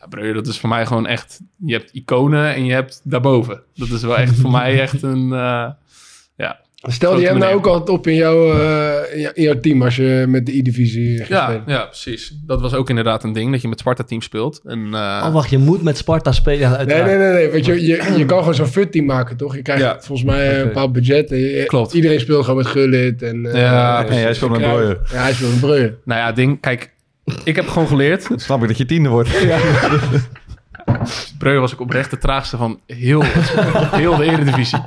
[0.00, 1.40] Ja, Breuer, dat is voor mij gewoon echt...
[1.66, 3.62] Je hebt iconen en je hebt daarboven.
[3.74, 5.32] Dat is wel echt voor mij echt een...
[5.32, 5.68] eh,
[6.36, 9.60] ja, Stelde je hem nou ook altijd op in jouw, eh, in jou- in jouw
[9.60, 11.62] team als je met de E-divisie ja, spelen?
[11.66, 12.36] ja, precies.
[12.46, 14.60] Dat was ook inderdaad een ding, dat je met Sparta-team speelt.
[14.64, 16.86] En, eh, Oh, wacht, je moet met Sparta spelen.
[16.86, 17.32] Nee, nee, nee.
[17.32, 17.48] nee.
[17.48, 19.54] Weet je, je, je kan gewoon zo'n fut-team maken, toch?
[19.56, 19.96] Je krijgt Ja.
[20.00, 21.30] volgens mij een bepaald budget.
[21.30, 21.92] En je- Klopt.
[21.92, 23.22] Iedereen speelt gewoon met Gullit.
[23.22, 24.60] En, eh, Ja, hij speelt met.
[24.60, 24.98] Breuer.
[25.12, 25.94] Ja, hij speelt met Breuer.
[26.04, 26.90] Nou ja, ding, kijk,
[27.44, 28.28] ik heb gewoon geleerd.
[28.28, 29.30] Dan snap ik dat je tiende wordt.
[31.38, 33.22] Breuer was ook oprecht de traagste van heel,
[34.02, 34.80] heel de Eredivisie.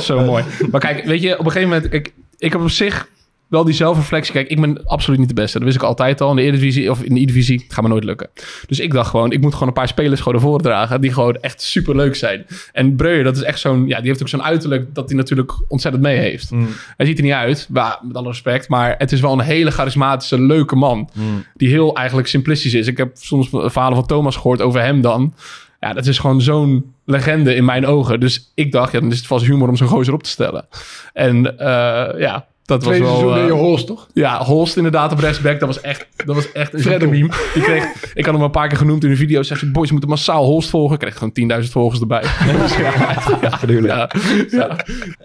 [0.00, 0.44] Zo mooi.
[0.70, 1.90] Maar kijk, weet je, op een gegeven moment...
[1.90, 3.08] Kijk, ik heb op zich
[3.48, 4.32] wel die zelfreflectie.
[4.32, 5.58] Kijk, ik ben absoluut niet de beste.
[5.58, 6.30] Dat wist ik altijd al.
[6.30, 8.28] In de Eredivisie of in de E-divisie gaat me nooit lukken.
[8.66, 11.00] Dus ik dacht gewoon, ik moet gewoon een paar spelers gewoon ervoor dragen...
[11.00, 12.46] die gewoon echt super leuk zijn.
[12.72, 13.86] En Breuer, dat is echt zo'n...
[13.86, 16.50] Ja, die heeft ook zo'n uiterlijk dat hij natuurlijk ontzettend mee heeft.
[16.96, 18.68] Hij ziet er niet uit, maar, met alle respect.
[18.68, 21.10] Maar het is wel een hele charismatische, leuke man.
[21.54, 22.86] Die heel eigenlijk simplistisch is.
[22.86, 25.34] Ik heb soms verhalen van Thomas gehoord over hem dan.
[25.80, 28.20] Ja, dat is gewoon zo'n legende in mijn ogen.
[28.20, 30.66] Dus ik dacht, ja, dan is het vast humor om zo'n gozer op te stellen.
[31.12, 33.36] En eh, ja, dat was wel...
[33.36, 34.06] eh, je Holst, toch?
[34.12, 35.58] ja, Holst inderdaad op rechtsback.
[35.60, 37.28] Dat was echt, dat was echt een zieke meme.
[37.54, 39.42] Die kreeg, ik had hem een paar keer genoemd in de video.
[39.42, 40.98] Zegt ze, boys, je moeten massaal Holst volgen.
[40.98, 42.22] Kreeg gewoon 10.000 volgers erbij.
[42.76, 44.08] Ja, ja, ja,
[44.50, 44.76] ja.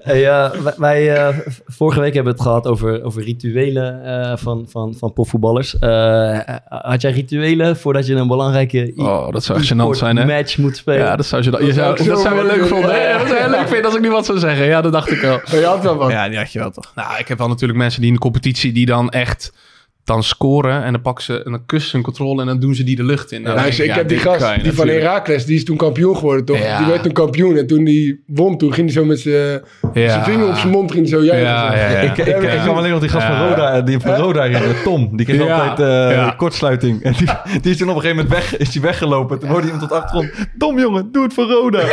[0.02, 4.66] Hey, eh, wij, eh, vorige week hebben we het gehad over, over rituelen eh, van,
[4.70, 5.80] van, van profvoetballers.
[5.80, 10.26] Eh, had jij rituelen voordat je een belangrijke Oh, dat zou gênant zijn, hè?
[10.26, 11.00] match moet spelen?
[11.00, 12.70] Ja, dat zou, je, je zou zou, ik zo dat zou je leuk.
[12.92, 14.66] Ja, dat zou je leuk vinden als ik nu wat zou zeggen.
[14.66, 15.40] Ja, dat dacht ik wel.
[15.52, 16.12] Maar je had wel wat.
[16.12, 16.92] Ja, die had je wel toch.
[16.96, 19.52] Nou, ik heb wel natuurlijk mensen die in de competitie die dan echt
[20.04, 22.76] dan scoren en dan pakken ze en dan kussen ze hun controle en dan doen
[22.76, 23.42] ze die de lucht in.
[23.42, 24.88] Nou, Ja, ik, heb die gast, die van.
[24.88, 26.58] Herakles, die is toen kampioen geworden, toch?
[26.58, 26.78] Ja.
[26.78, 27.58] Die werd toen kampioen.
[27.58, 29.62] En toen die won, toen ging hij zo met zijn
[30.24, 31.48] vinger op zijn mond ging hij zo juichen.
[31.50, 31.98] Ja, ja, ja.
[32.00, 33.48] Ik, ik, ik kan alleen nog die gast van.
[33.48, 35.18] Roda, die van Roda herinneren, Tom.
[35.18, 35.60] Die kreeg Ja.
[35.70, 35.80] altijd
[36.10, 36.34] eh, Ja.
[36.38, 37.04] kortsluiting.
[37.04, 37.28] En die,
[37.62, 39.40] die is toen op een gegeven moment weg, is die weggelopen.
[39.40, 40.32] Toen hoorde iemand tot achtergrond.
[40.58, 41.80] Tom jongen, doe het voor Roda.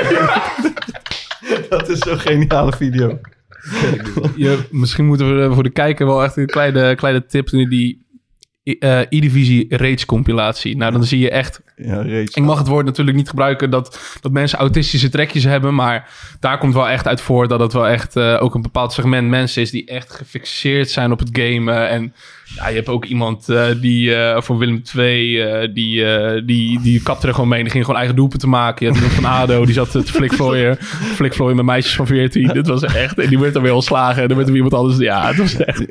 [1.79, 3.19] dat is zo'n geniale video.
[4.37, 7.69] Je, misschien moeten we voor de kijker wel echt een kleine, kleine tip doen.
[7.69, 8.07] Die
[8.63, 10.77] eh E-Divisie Rage compilatie.
[10.77, 12.03] Nou, dan zie je echt Ja.
[12.03, 15.75] Ik mag het woord natuurlijk niet gebruiken dat, dat mensen autistische trekjes hebben.
[15.75, 18.93] Maar daar komt wel echt uit voor dat het wel echt eh, ook een bepaald
[18.93, 21.89] segment mensen is die echt gefixeerd zijn op het gamen.
[21.89, 22.15] En
[22.57, 26.81] ja, je hebt ook iemand eh, die eh, voor Willem II, eh, die, eh, die,
[26.81, 27.63] die kapte er gewoon mee.
[27.63, 28.87] Die ging gewoon eigen doelpen te maken.
[28.87, 30.77] Je had iemand van ADO, die zat te flikvlooien,
[31.21, 32.49] flikvlooien met meisjes van 14.
[32.49, 34.23] Dit was echt, en die werd dan weer ontslagen.
[34.23, 34.97] En dan werd er iemand anders.
[34.99, 35.85] Ja, het was echt,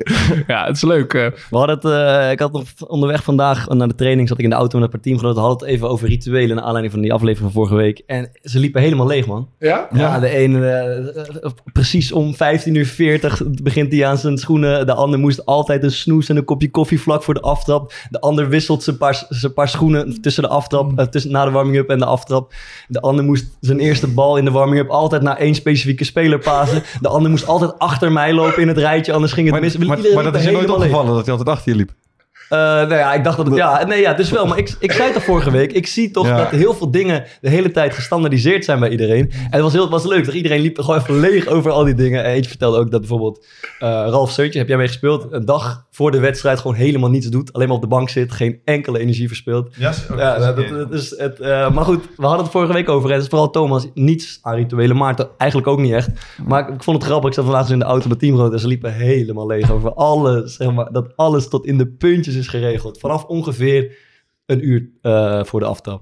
[0.46, 1.12] ja, het is leuk.
[1.12, 4.50] We hadden het, eh, ik had nog onderweg vandaag naar de training, zat ik in
[4.50, 7.12] de auto met een paar teamgenoten, hadden het even over rituelen naar aanleiding van die
[7.12, 8.02] aflevering van vorige week.
[8.06, 9.48] En ze liepen helemaal leeg, man.
[9.58, 9.88] Ja?
[9.92, 14.86] Ja, de ene precies om 15 uur 40 begint hij aan zijn schoenen.
[14.86, 17.92] De ander moest altijd een snoes en een kopje koffie vlak voor de aftrap.
[18.10, 21.50] De ander wisselt zijn paar, zijn paar schoenen tussen de aftrap, eh, tussen, na de
[21.50, 22.52] warming-up en de aftrap.
[22.88, 26.82] De ander moest zijn eerste bal in de warming-up altijd naar één specifieke speler pasen.
[27.00, 29.76] De ander moest altijd achter mij lopen in het rijtje, anders ging het Maar, mis.
[29.76, 31.92] maar, maar dat is je nooit opgevallen dat hij altijd achter je liep.
[32.48, 33.54] Eh, nou ja, ik dacht dat het...
[33.56, 34.46] Ja, nee, ja, dus wel.
[34.46, 35.72] Maar ik, ik zei het al vorige week.
[35.72, 36.36] Ik zie toch Ja.
[36.36, 39.30] dat heel veel dingen de hele tijd gestandardiseerd zijn bij iedereen.
[39.30, 40.24] En het was, heel, was leuk.
[40.24, 42.24] Dat iedereen liep gewoon even leeg over al die dingen.
[42.24, 43.46] En eentje vertelde ook dat bijvoorbeeld
[43.78, 45.26] eh, Ralf Seutje, heb jij mee gespeeld?
[45.30, 47.52] Een dag voor de wedstrijd gewoon helemaal niets doet.
[47.52, 48.32] Alleen maar op de bank zit.
[48.32, 49.74] Geen enkele energie verspilt.
[49.76, 53.08] Ja, Ja, dat, dat is het, eh, maar goed, we hadden het vorige week over.
[53.08, 54.96] En het is vooral Thomas niets aan rituelen.
[54.96, 56.08] Maarten eigenlijk ook niet echt.
[56.46, 57.28] Maar ik, ik vond het grappig.
[57.28, 58.54] Ik zat vandaag dus in de auto met teamgenoten.
[58.54, 60.56] En ze liepen helemaal leeg over alles.
[60.56, 62.98] Zeg maar, dat alles tot in de puntjes is geregeld.
[62.98, 63.96] Vanaf ongeveer
[64.46, 66.00] een uur eh, voor de aftrap.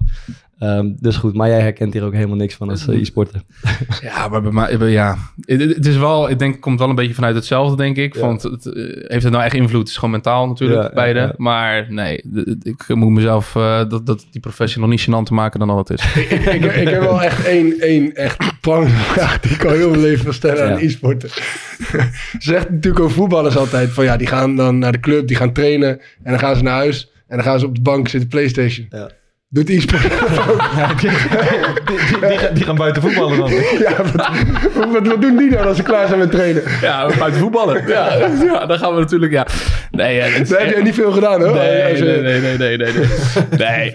[0.59, 3.41] Ehm, dus goed, maar jij herkent hier ook helemaal niks van als eh, e-sporter.
[4.01, 5.17] Ja, maar bij mij, ja.
[5.39, 8.15] Het, het is wel, ik denk, het komt wel een beetje vanuit hetzelfde, denk ik.
[8.15, 8.19] Ja.
[8.21, 8.73] Want het, eh,
[9.07, 9.79] heeft het nou echt invloed?
[9.79, 11.19] Het is gewoon mentaal natuurlijk, Ja, beide.
[11.19, 11.33] ja.
[11.37, 12.23] Maar nee,
[12.61, 15.77] ik moet mezelf eh, dat, dat, die professie nog niet gênant te maken dan al
[15.77, 16.15] het is.
[16.15, 20.01] ik, ik, ik heb wel echt één, één echt prangvraag die ik al heel mijn
[20.01, 20.85] leven wil stellen aan Ja.
[20.85, 21.29] e-sporten.
[21.29, 25.37] Ze zegt natuurlijk over voetballers altijd van ja, die gaan dan naar de club, die
[25.37, 25.89] gaan trainen
[26.23, 28.85] en dan gaan ze naar huis en dan gaan ze op de bank zitten Playstation.
[28.89, 29.09] Ja.
[29.49, 30.01] Doet e-sport
[30.77, 33.49] Ja, die, die, die, gaan- buiten voetballen dan.
[33.87, 36.63] Ja, wat, wat, wat doen die dan als ze klaar zijn met trainen?
[36.81, 37.87] Ja, buiten voetballen.
[37.87, 39.31] Ja, ja, dan gaan we natuurlijk...
[39.31, 39.47] Ja.
[39.91, 41.53] Nee, ja, het is Daar heb jij niet veel gedaan, hoor.
[41.53, 42.93] Nee, nee, nee, nee, nee, nee,
[43.57, 43.91] nee.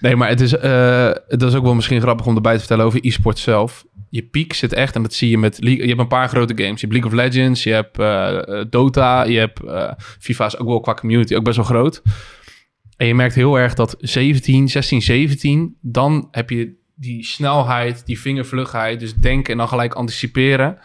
[0.00, 2.84] Nee, maar het is, eh, het is ook wel misschien grappig om erbij te vertellen
[2.84, 3.84] over e-sport zelf.
[4.10, 5.56] Je piek zit echt, en dat zie je met...
[5.60, 6.80] League- Je hebt een paar grote games.
[6.80, 9.64] Je hebt League of Legends, je hebt eh, eh, Dota, je hebt...
[9.64, 12.02] eh, FIFA is ook wel qua community ook best wel groot.
[13.00, 15.76] En je merkt heel erg dat 17, 16, 17...
[15.80, 19.00] dan heb je die snelheid, die vingervlugheid...
[19.00, 20.78] dus denken en dan gelijk anticiperen...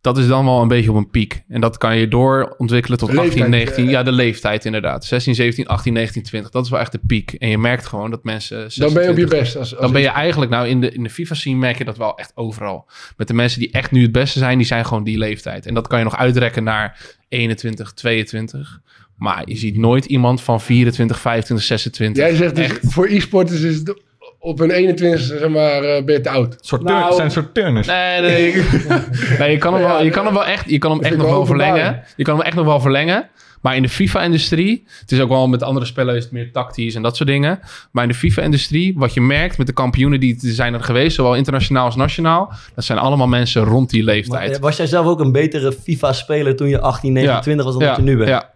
[0.00, 1.42] Dat is dan wel een beetje op een piek.
[1.48, 3.84] En dat kan je doorontwikkelen tot De 18, leeftijd, 19.
[3.84, 3.90] eh.
[3.90, 5.04] Ja, de leeftijd inderdaad.
[5.04, 6.50] 16, 17, 18, 19, 20.
[6.50, 7.32] Dat is wel echt de piek.
[7.32, 8.70] En je merkt gewoon dat mensen...
[8.74, 9.56] Dan ben je op je 26 best.
[9.56, 11.96] Als, als dan ben je eigenlijk, nou in de, in de FIFA-scene merk je dat
[11.96, 12.88] wel echt overal.
[13.16, 15.66] Met de mensen die echt nu het beste zijn, die zijn gewoon die leeftijd.
[15.66, 18.80] En dat kan je nog uitrekken naar 21, 22.
[19.16, 22.24] Maar je ziet nooit iemand van 24, 25, 26.
[22.24, 22.78] Jij zegt dus, Echt.
[22.82, 24.02] voor e-sporters is het
[24.38, 26.56] op een 21 zeg maar, eh, ben je te oud.
[26.60, 27.86] Soort Nou, zijn soort turners.
[27.86, 28.54] Nee, nee.
[29.38, 31.26] nee je, kan hem wel, je kan hem wel echt, je kan hem echt nog
[31.26, 32.02] wel verlengen.
[32.16, 33.28] Je kan hem echt nog wel verlengen.
[33.64, 36.94] Maar in de FIFA-industrie, het is ook wel met andere spellen is het meer tactisch
[36.94, 37.60] en dat soort dingen.
[37.90, 41.14] Maar in de FIFA-industrie, wat je merkt met de kampioenen die er zijn er geweest,
[41.14, 44.54] zowel internationaal als nationaal, dat zijn allemaal mensen rond die leeftijd.
[44.54, 47.88] eh, was jij zelf ook een betere FIFA-speler toen je 18, 29 was dan ja,
[47.88, 48.28] dat je nu bent?
[48.28, 48.52] Ja.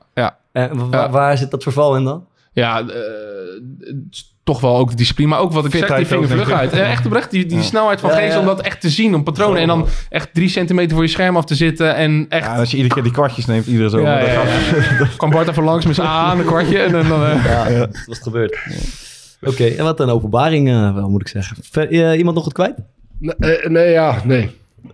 [0.58, 1.10] En Ja.
[1.10, 2.24] waar zit dat verval in dan?
[2.52, 2.86] Ja, eh,
[4.10, 5.28] is toch wel ook de discipline.
[5.28, 6.72] Maar ook wat ik zeg, die vingervlugheid.
[6.72, 6.78] ik.
[6.78, 8.40] Eh, Echt oprecht, die, die snelheid van Ja, geest ja.
[8.40, 9.60] om dat echt te zien, om patronen.
[9.60, 11.94] En dan echt drie centimeter voor je scherm af te zitten.
[11.94, 12.44] En echt...
[12.46, 14.00] Ja, als je iedere keer die kwartjes neemt, iedere zo.
[14.00, 15.06] Ja, dan ja, gaat- ja.
[15.16, 16.78] kwam Bart even langs met zijn A aan een kwartje.
[16.78, 17.04] En dan...
[17.24, 18.58] eh, Ja, dat was het gebeurd.
[19.42, 21.56] Oké, en wat een openbaring eh, wel, moet ik zeggen.
[21.70, 22.74] Ver- eh, iemand nog wat kwijt?
[23.18, 24.50] Nee, eh, nee ja, nee.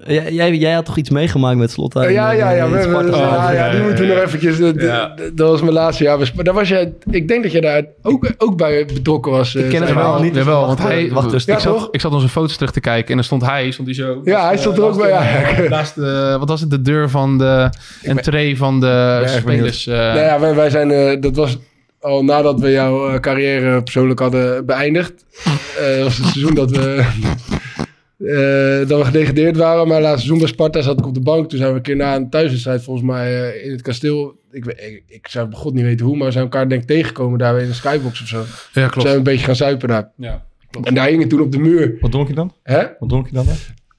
[0.07, 1.93] Jij, jij, jij had toch iets meegemaakt met Slot?
[1.95, 2.69] ja, ja, ja.
[2.71, 4.59] we- we- ja, ja, die moeten we nog eventjes...
[4.59, 5.15] dat- Ja.
[5.37, 6.19] was mijn laatste jaar.
[6.35, 9.55] Maar Daar was jij, ik denk dat jij daar ook, ook bij betrokken was.
[9.55, 10.35] Ik ken het wel niet.
[10.35, 11.43] dus Jawel, wacht, want hij, wacht dus.
[11.45, 13.89] ik, Ja, zat, ik zat onze foto's terug te kijken en dan stond hij, stond
[13.89, 14.21] hij zo.
[14.25, 15.09] Ja, hij stond er ook bij.
[15.09, 15.69] Ja.
[15.69, 17.69] Naast de, wat was het, de deur van de
[18.03, 19.87] entree van de spelers.
[19.87, 21.59] eh, Nou ja, wij, wij zijn, eh, dat was
[22.01, 25.13] al nadat we jouw eh, carrière persoonlijk hadden beëindigd.
[25.79, 27.05] Eh, dat was het seizoen dat we,
[28.25, 29.89] eh, dat we gedegradeerd waren.
[29.89, 31.49] Maar laatste seizoen bij Sparta zat ik op de bank.
[31.49, 34.35] Toen zijn we een keer na een thuiswedstrijd volgens mij eh, in het kasteel.
[34.51, 36.87] Ik, ik, ik zou bij god niet weten hoe, maar we zijn elkaar denk ik
[36.89, 38.39] tegengekomen daar in een skybox of zo.
[38.39, 39.09] ja, Zijn klopt.
[39.09, 40.11] we een beetje gaan zuipen daar.
[40.17, 40.45] Ja.
[40.83, 41.97] En daar hing het toen op de muur.
[42.01, 42.53] Wat dronk je dan?
[42.63, 42.83] Hè?
[42.99, 43.45] Wat dronk je dan?
[43.47, 43.55] dan?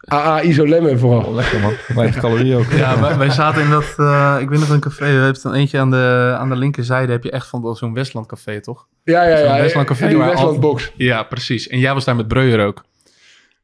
[0.07, 1.23] AA Iso Lemon vooral.
[1.23, 1.73] Oh, lekker man.
[1.95, 2.71] Weinig calorieën ook.
[2.71, 5.53] Ja, wij, wij zaten in dat, eh, ik weet nog een café, je hebt dan
[5.53, 8.87] eentje aan de, aan de linkerzijde, heb je echt van zo'n Westland café, toch?
[9.03, 9.61] Ja, ja, Zo'n ja.
[9.61, 10.91] Westland Café Die waar Westland box.
[10.95, 11.67] Ja, precies.
[11.67, 12.83] En jij was daar met Breuer ook.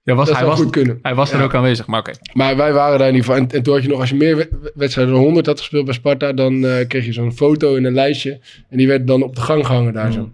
[0.04, 1.00] Ja, was, Dat hij, zou was, goed kunnen.
[1.02, 1.44] hij was er Ja.
[1.44, 2.12] ook aanwezig, maar oké.
[2.34, 3.36] Maar wij waren daar niet van.
[3.36, 5.86] En, en toen had je nog, als je meer we- wedstrijden dan 100 had gespeeld
[5.86, 8.40] bij Sparta, dan eh, kreeg je zo'n foto in een lijstje.
[8.70, 10.32] En die werd dan op de gang gehangen daar zo.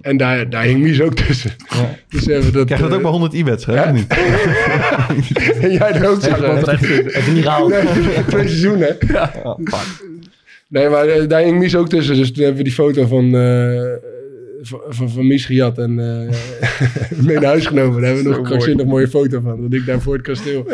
[0.00, 1.50] En daar, daar hing Mies ook tussen.
[2.08, 3.74] Dus hebben we dat, Krijg je dat ook bij 100 e-bets, hè?
[3.74, 3.90] Ja.
[3.90, 4.06] Niet?
[5.60, 6.30] En jij er ook zo.
[6.30, 7.68] Heb je niet gehaald?
[7.70, 8.96] Nee, twee seizoenen.
[9.42, 10.04] Oh, fuck.
[10.68, 12.14] Nee, maar eh, daar hing Mies ook tussen.
[12.16, 13.80] Dus toen hebben we die foto van, eh,
[14.62, 17.94] van, van, van Mies gejat en eh, mee naar huis genomen.
[18.00, 19.62] Daar hebben we nog een krankzinnig mooie foto van.
[19.62, 20.62] Dat ik daar voor het kasteel.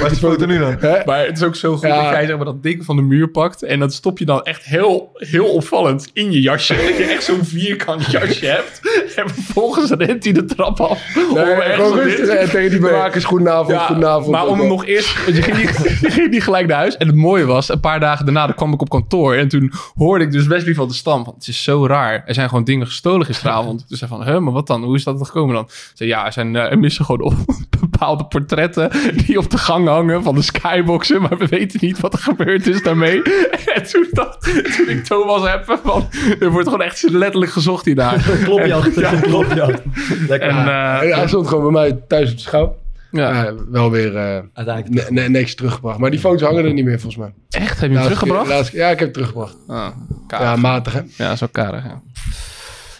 [0.00, 0.76] Waar is die foto nu dan?
[0.78, 0.98] Hè?
[1.04, 2.02] Maar het is ook zo goed Ja.
[2.02, 3.62] dat jij zeg maar, dat ding van de muur pakt.
[3.62, 6.74] En dat stop je dan echt heel, heel opvallend in je jasje.
[6.86, 8.80] Dat je echt zo'n vierkant jasje hebt.
[9.16, 11.14] En vervolgens rent hij de trap af.
[11.34, 13.24] Nee, gewoon rustig en tegen die bewakers.
[13.24, 14.30] Goedenavond, Ja, goedenavond.
[14.30, 15.24] maar om hem nog eerst...
[15.24, 16.96] Want je ging, niet, je ging niet gelijk naar huis.
[16.96, 19.34] En het mooie was, een paar dagen daarna dan kwam ik op kantoor.
[19.34, 21.24] En toen hoorde ik dus Wesley van de Stam.
[21.24, 22.22] Van, het is zo raar.
[22.26, 23.84] Er zijn gewoon dingen gestolen gisteravond.
[23.88, 24.82] Toen zei van, huh, maar wat dan?
[24.84, 25.68] Hoe is dat er gekomen dan?
[25.94, 27.34] Zei, ja, er, zijn, eh, er missen gewoon op
[27.80, 28.90] bepaalde portretten
[29.26, 31.20] die op de gang hangen van de skyboxen.
[31.22, 33.22] Maar we weten niet wat er gebeurd is daarmee.
[33.74, 34.42] En toen, dacht,
[34.76, 36.06] toen ik Thomas heb van,
[36.40, 38.30] er wordt gewoon echt letterlijk gezocht hiernaar.
[38.44, 39.82] Klopjacht, een klopjacht.
[40.28, 40.48] Lekker.
[40.48, 42.76] En, eh, Ja, hij stond gewoon bij mij thuis op de schouw.
[43.10, 43.42] ja.
[43.44, 45.10] Ja, wel weer eh, Uiteindelijk.
[45.10, 45.98] ne- ne- netjes teruggebracht.
[45.98, 47.32] Maar die foto's hangen er niet meer volgens mij.
[47.62, 47.80] Echt?
[47.80, 48.46] Heb je hem teruggebracht?
[48.46, 49.56] keer- laatste keer- ja, ik heb het teruggebracht.
[49.66, 49.86] Ah,
[50.28, 51.00] Ja, matig hè.
[51.16, 52.00] Ja, zo karig, ja.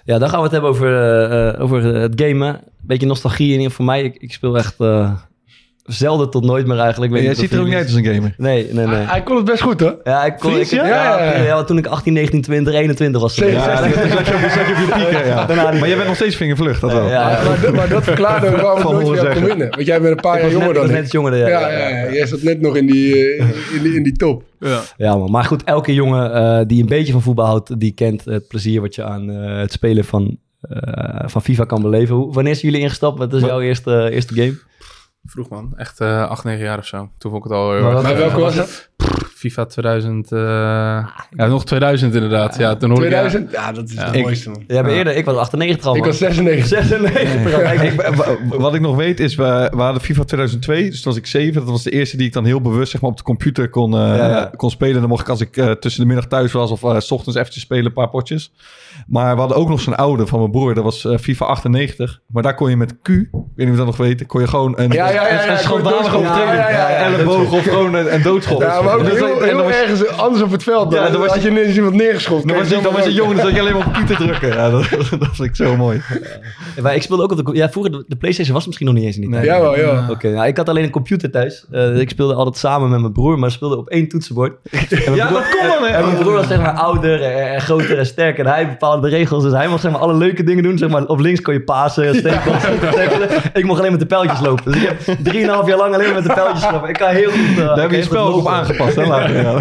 [0.07, 2.61] Ja, dan gaan we het hebben over, eh, eh, over het gamen.
[2.81, 4.05] Beetje nostalgie in ieder geval voor mij.
[4.05, 5.12] Ik, ik speel echt eh,
[5.87, 7.12] zelden tot nooit meer eigenlijk.
[7.16, 8.35] Jij of ziet er ook niet uit als een gamer.
[8.37, 8.94] Nee, nee, nee.
[8.94, 9.96] Hij, hij kon het best goed hoor.
[10.05, 10.87] Ja, ik kon, Vies, ja?
[10.87, 11.42] ja, Ja, ja, ja.
[11.42, 13.35] ja, toen ik 18, 19, 20, 21 was.
[13.35, 13.55] Zeker.
[13.55, 15.46] Ja, toen zat je op, je je ja.
[15.46, 17.09] Maar jij bent nog steeds vingervlucht, dat wel.
[17.09, 17.44] Ja, ja.
[17.44, 19.70] Maar, maar, maar dat verklaarde ook waarom ik Van nooit meer kon winnen.
[19.70, 21.05] Want jij bent een paar jaar net, jonger ik dan was net ik.
[21.05, 21.37] iets jonger.
[21.37, 24.16] Ja, Ja, ja, ja, jij zat net nog in die, eh, in die, in die
[24.16, 24.42] top.
[24.61, 24.81] ja.
[24.96, 25.31] Ja, man.
[25.31, 28.81] maar goed, elke jongen eh, die een beetje van voetbal houdt, die kent het plezier
[28.81, 32.14] wat je aan eh, het spelen van, eh, van FIFA kan beleven.
[32.16, 33.18] Hoe, wanneer zijn jullie ingestapt?
[33.18, 34.55] Wat is jouw eerste, eerste game?
[35.27, 37.11] Vroeg man, echt eh 8, 9 jaar of zo.
[37.19, 38.91] Toen vond ik het al heel erg, wat- Maar welke was dat?
[39.35, 40.33] FIFA 2000.
[40.33, 40.38] eh,
[41.31, 42.57] ja, nog 2000 inderdaad.
[42.59, 43.51] Ja, toen hoorde ik- 2000?
[43.53, 44.05] Ja, dat is Ja.
[44.07, 44.64] het Ik- mooiste, man.
[44.66, 46.09] Jij bent eerder, ik was 98 al, Ik man.
[46.09, 46.66] was 96.
[46.66, 47.83] 96.
[47.83, 51.21] Ik- wa- wat ik nog weet is, we, we hadden FIFA 2002, dus toen was
[51.21, 51.55] ik 7.
[51.61, 53.92] Dat was de eerste die ik dan heel bewust zeg maar, op de computer kon,
[53.95, 54.51] eh, Ja, ja.
[54.57, 55.01] kon spelen.
[55.01, 57.38] Dan mocht ik als ik eh, tussen de middag thuis was of eh, s ochtends
[57.38, 58.53] eventjes spelen, een paar potjes.
[59.07, 62.21] Maar we hadden ook nog zo'n oude van mijn broer, dat was FIFA 98.
[62.27, 64.40] Maar daar kon je met Q, ik weet niet of je dat nog weet, kon
[64.40, 67.05] je gewoon een, Ja, ja, ja, ja, een, een schandalige overtreding, Ja, ja, ja, ja.
[67.14, 68.61] elleboog of gewoon een, een doodschop.
[68.98, 70.92] Ja, ook Dus heel, en heel was- ergens anders op het veld.
[70.92, 72.48] Ja, Dan, dan was had je ineens iemand neergeschopt.
[72.48, 74.48] Dan was, je, dan was je jong, dan zat je alleen maar op te drukken.
[74.48, 76.02] Ja, dat, dat vond ik zo mooi.
[76.76, 77.54] Ja, maar ik speelde ook op de...
[77.54, 79.44] Ja, vroeger, de, de Playstation was misschien nog niet eens in die tijd.
[79.44, 80.06] Jawel, ja.
[80.11, 81.64] Oké, nou, ik had alleen een computer thuis.
[81.70, 84.52] Eh, ik speelde altijd samen met mijn broer, maar speelde op één toetsenbord.
[84.70, 85.94] En Ja, broer- dat kon dan, hè?
[85.96, 88.44] En mijn broer was zeg maar ouder en, en groter en sterker.
[88.46, 90.78] En hij bepaalde de regels, dus hij mocht zeg maar alle leuke dingen doen.
[90.78, 92.14] Zeg maar, op links kon je pasen.
[93.52, 94.72] Ik mocht alleen met de pijltjes lopen.
[94.72, 96.88] Dus ik heb drieënhalf jaar lang alleen maar met de pijltjes gelopen.
[96.88, 97.40] Ik kan heel goed...
[97.50, 98.42] uh, Daar heb je je spel ook op
[98.94, 99.07] hè?
[99.07, 99.37] later.
[99.42, 99.61] Ja.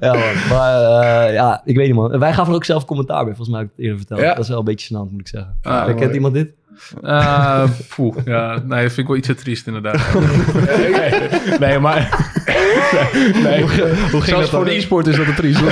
[0.00, 0.22] Ja, man.
[0.48, 2.18] Maar eh, ja, ik weet niet, man.
[2.18, 4.20] Wij gaven er ook zelf commentaar bij, volgens mij heb ik het eerder verteld.
[4.20, 4.34] Ja.
[4.34, 5.56] Dat is wel een beetje gênant, moet ik zeggen.
[5.62, 6.12] Ah, Kent mooi.
[6.12, 6.48] iemand dit?
[7.02, 7.62] Eh,
[7.96, 10.00] poeh, ja, nee, dat vind ik wel iets te triest inderdaad.
[11.60, 12.30] nee, maar...
[13.42, 14.64] nee, hoe, ging zelfs dat voor dan?
[14.64, 15.60] de e-sport is dat een triest.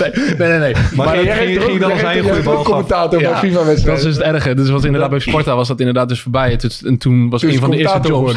[0.00, 0.58] nee, nee, nee.
[0.58, 0.74] nee.
[0.94, 3.98] Maar, ging, jij ging, ging dan hebt goede bal commentator Ja, van FIFA Dat wedstrijd.
[3.98, 4.54] is dus het erge.
[4.54, 6.50] Dus was inderdaad bij Sparta was dat inderdaad dus voorbij.
[6.50, 8.34] Het En toen was een van de eerste jobs.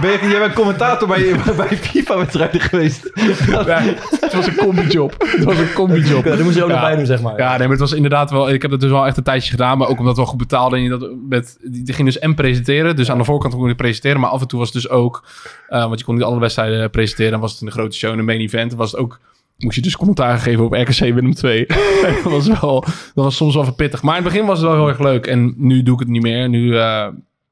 [0.00, 3.10] Ben je, jij bent commentator bij, bij FIFA-wedstrijden geweest.
[3.46, 3.80] ja,
[4.20, 5.14] het was een combi-job.
[5.18, 6.24] Het was een combi-job.
[6.24, 7.38] Ja, dat moest je ook nog bij doen, zeg maar.
[7.38, 8.50] Ja, nee, maar het was inderdaad wel...
[8.50, 10.38] Ik heb dat dus wel echt een tijdje gedaan, maar ook omdat het wel goed
[10.38, 10.76] betaalde.
[10.76, 12.96] En je dat met, die, ging dus en presenteren.
[12.96, 15.24] Dus aan de voorkant kon je presenteren, maar af en toe was het dus ook...
[15.68, 17.32] eh, want je kon niet alle wedstrijden presenteren.
[17.32, 18.74] En was het een grote show, een main event.
[18.74, 19.20] was het ook...
[19.56, 21.66] Moest je dus commentaar geven op RKC Willem 2.
[22.22, 22.80] dat was wel...
[23.14, 24.02] Dat was soms wel verpittig.
[24.02, 25.26] Maar in het begin was het wel heel erg leuk.
[25.26, 26.48] En nu doe ik het niet meer.
[26.48, 26.78] Nu...
[26.78, 27.06] eh,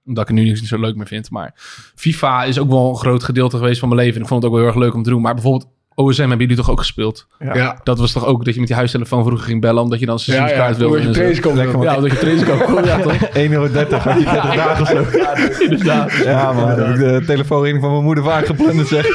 [0.07, 1.31] omdat ik het nu niet zo leuk meer vind.
[1.31, 1.55] Maar
[1.95, 4.17] FIFA is ook wel een groot gedeelte geweest van mijn leven.
[4.17, 5.23] En ik vond het ook wel heel erg leuk om te doen.
[5.23, 7.27] Maar bijvoorbeeld OSM hebben jullie toch ook gespeeld?
[7.39, 7.81] Ja.
[7.83, 9.83] Dat was toch ook dat je met die huistelefoon vroeger ging bellen...
[9.83, 10.97] omdat je dan een Ja, ja, seizoenskaart wilde.
[10.99, 11.41] omdat je en zo.
[11.41, 11.87] trainingskamp wilde.
[11.87, 12.87] Ja, omdat je trainingskamp wilde.
[12.89, 13.29] Ja, toch?
[13.29, 13.61] 1,30 euro,
[13.99, 15.63] had je 30 dagen of zo.
[15.65, 16.13] Inderdaad.
[16.13, 16.69] Ja, man.
[16.69, 19.07] Heb ik de telefoonrekening van mijn moeder vaak geplunderd, zeg.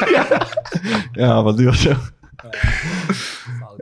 [1.12, 1.92] Ja, wat duur zo.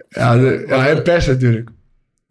[0.08, 1.68] Ja, de, ja, en PES natuurlijk.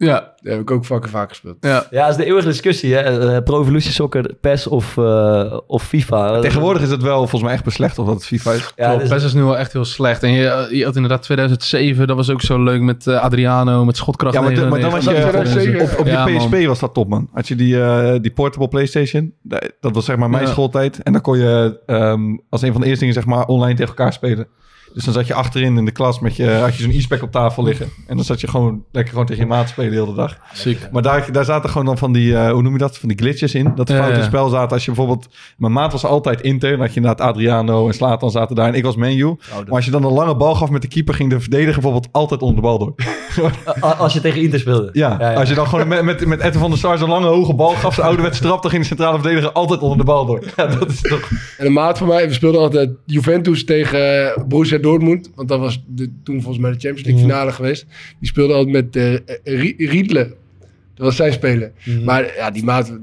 [0.01, 1.57] Ja, Daar heb ik ook fucking vaak gespeeld.
[1.61, 1.85] ja.
[1.89, 2.99] Ja, dat is de eeuwige discussie, hè.
[3.35, 6.39] Eh, Pro Evolution Soccer, PES of, eh, of FIFA.
[6.39, 8.73] Tegenwoordig is het wel volgens mij echt beslecht of dat het FIFA is.
[8.75, 10.23] Ja, Klopt, dus- PES is nu wel echt heel slecht.
[10.23, 13.97] En je, je had inderdaad 2007, dat was ook zo leuk met eh, Adriano, met
[13.97, 14.33] schotkracht.
[14.35, 15.09] Ja, maar, de- maar dan was je...
[15.09, 15.81] 2007.
[15.81, 16.49] Op, op Ja, die man.
[16.49, 17.29] PSP was dat top, man.
[17.33, 19.33] Had je die, eh, die portable PlayStation.
[19.41, 20.49] Da- Dat was zeg maar mijn Ja.
[20.49, 21.03] schooltijd.
[21.03, 23.95] En dan kon je ehm, als een van de eerste dingen zeg maar online tegen
[23.95, 24.47] elkaar spelen.
[24.93, 27.31] Dus dan zat je achterin in de klas met je, had je zo'n e-spec op
[27.31, 27.89] tafel liggen.
[28.07, 30.37] En dan zat je gewoon lekker gewoon tegen je maat spelen de hele dag.
[30.53, 30.87] Ziek.
[30.91, 32.97] Maar daar, daar zaten gewoon dan van die, eh, hoe noem je dat?
[32.97, 33.71] Van die glitches in.
[33.75, 34.29] Dat er Ja, fouten in ja.
[34.29, 34.71] het spel zaten.
[34.71, 36.71] Als je bijvoorbeeld, mijn maat was altijd Inter.
[36.71, 38.67] Dan had je inderdaad Adriano en Slatan zaten daar.
[38.67, 39.37] En ik was menu.
[39.49, 42.07] Maar als je dan een lange bal gaf met de keeper, ging de verdediger bijvoorbeeld
[42.11, 42.93] altijd onder de bal door.
[43.97, 44.89] Als je tegen Inter speelde.
[44.93, 47.53] Ja, als je dan gewoon met, met, met Etten van der Sar zo'n lange hoge
[47.53, 50.43] bal gaf, zijn ouderwetse trap, dan ging de centrale verdediger altijd onder de bal door.
[50.55, 51.29] Ja, dat is toch...
[51.57, 54.43] En een maat van mij, we speelden altijd Juventus tegen eh,
[54.81, 55.29] Borussia Dortmund.
[55.35, 57.85] Want dat was de, toen volgens mij de Champions League finale geweest.
[58.19, 60.35] Die speelde altijd met Rie- Riedle.
[60.95, 61.71] Dat was zijn speler.
[62.05, 62.97] Maar ja, die maat,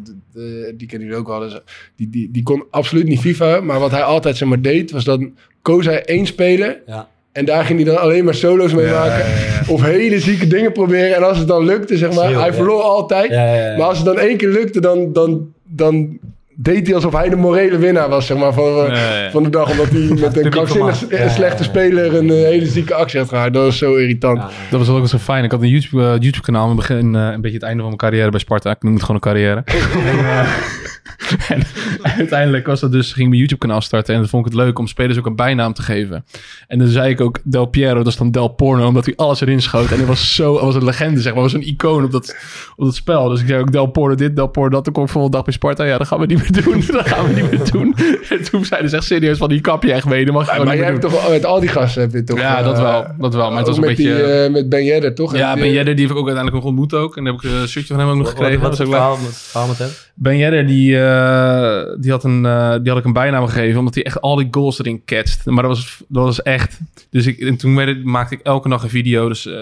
[0.76, 1.38] die kennen jullie ook wel.
[1.40, 1.60] Dus
[1.96, 3.60] die, die, die kon absoluut niet FIFA.
[3.60, 6.82] Maar wat hij altijd zeg maar, deed, was dan koos hij één speler.
[6.86, 7.08] Ja.
[7.32, 9.24] En daar ging hij dan alleen maar solo's mee maken.
[9.68, 11.16] Of hele zieke dingen proberen.
[11.16, 13.30] En als het dan lukte, zeg maar, hij verloor altijd.
[13.78, 16.18] Maar als het dan één keer lukte, dan, dan, dan
[16.56, 19.70] deed hij alsof hij de morele winnaar was, zeg maar, van, eh, van de dag.
[19.70, 23.52] Omdat hij met een krankzinnig Ja, slechte speler een eh, hele zieke actie had gehad.
[23.52, 24.38] Dat was zo irritant.
[24.38, 24.50] Ja.
[24.70, 25.44] Dat was ook zo fijn.
[25.44, 26.70] Ik had een YouTube, eh, YouTube-kanaal.
[26.70, 28.70] in het begin eh, een beetje het einde van mijn carrière bij Sparta.
[28.70, 29.64] Ik noem het gewoon een carrière.
[31.48, 31.62] en,
[32.02, 34.14] en uiteindelijk was dat dus, ging ik mijn YouTube-kanaal starten.
[34.14, 36.24] En dan vond ik het leuk om spelers ook een bijnaam te geven.
[36.66, 39.40] En dan zei ik ook Del Piero, dat is dan Del Porno, omdat hij alles
[39.40, 39.90] erin schoot.
[39.90, 41.42] En hij was zo, hij was een legende, zeg maar.
[41.42, 42.36] was een icoon op dat,
[42.76, 43.28] op dat spel.
[43.28, 44.84] Dus ik zei ook Del Porno dit, Del Porno dat.
[44.84, 45.84] Toen kwam ik volgende dag bij Sparta.
[45.84, 46.84] Ja, dat gaan we niet meer doen.
[46.92, 47.94] Dat gaan we niet meer doen.
[48.28, 50.24] En toen zeiden ze echt serieus van, die kap je echt mee.
[50.24, 51.10] Dat mag je Ja, maar jij hebt doen.
[51.10, 52.38] toch met al die gasten heb je toch...
[52.38, 53.06] Ja, eh, dat wel.
[53.18, 53.48] Dat wel.
[53.48, 54.14] Maar het was een met beetje...
[54.14, 55.36] Die, eh, met Ben Yedder, toch?
[55.36, 57.16] Ja, En Ben die- heb ik ook uiteindelijk nog ontmoet ook.
[57.16, 58.60] En daar heb ik een shirtje van hem ook nog gekregen.
[58.60, 59.88] wat is verhaal met, verhaal met hem?
[60.14, 63.94] Ben Yedder, die, eh, die, had een, eh, die had ik een bijnaam gegeven, omdat
[63.94, 65.44] hij echt al die goals erin catcht.
[65.44, 66.78] Maar dat was, dat was echt...
[67.10, 69.28] Dus ik, en toen het- maakte ik elke dag een video.
[69.28, 69.54] Dus eh,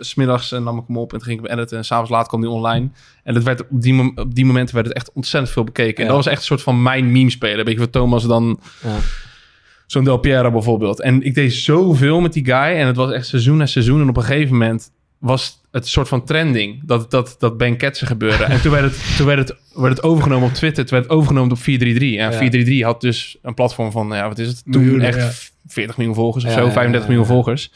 [0.00, 1.76] s smiddags eh, nam ik hem op en toen ging ik hem editen.
[1.78, 2.88] En s'avonds laat kwam die online.
[3.24, 6.02] En dat werd, op, die, op die momenten werd het echt ontzettend veel bekeken.
[6.04, 7.64] En dat was echt een soort van mijn meme spelen.
[7.64, 8.60] Weet je wat Thomas dan...
[8.82, 8.96] Ja.
[9.86, 11.00] Zo'n Del Piero bijvoorbeeld.
[11.00, 12.54] En ik deed zoveel met die guy.
[12.54, 14.00] En het was echt seizoen na seizoen.
[14.00, 16.80] En op een gegeven moment was het soort van trending.
[16.84, 18.44] Dat, dat, dat Ben Ketsen gebeurde.
[18.44, 20.84] En toen werd het, toen werd het, werd het overgenomen op Twitter.
[20.86, 22.18] Toen werd het overgenomen op 433.
[22.26, 22.38] En Ja.
[22.38, 24.62] 433 had dus een platform van, ja, wat is het?
[24.70, 25.30] Toen echt ja.
[25.66, 26.64] 40 miljoen volgers of Ja, zo.
[26.66, 27.18] ja, 35 ja, ja.
[27.18, 27.72] miljoen volgers.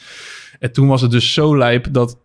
[0.59, 2.17] En toen was het dus zo lijp dat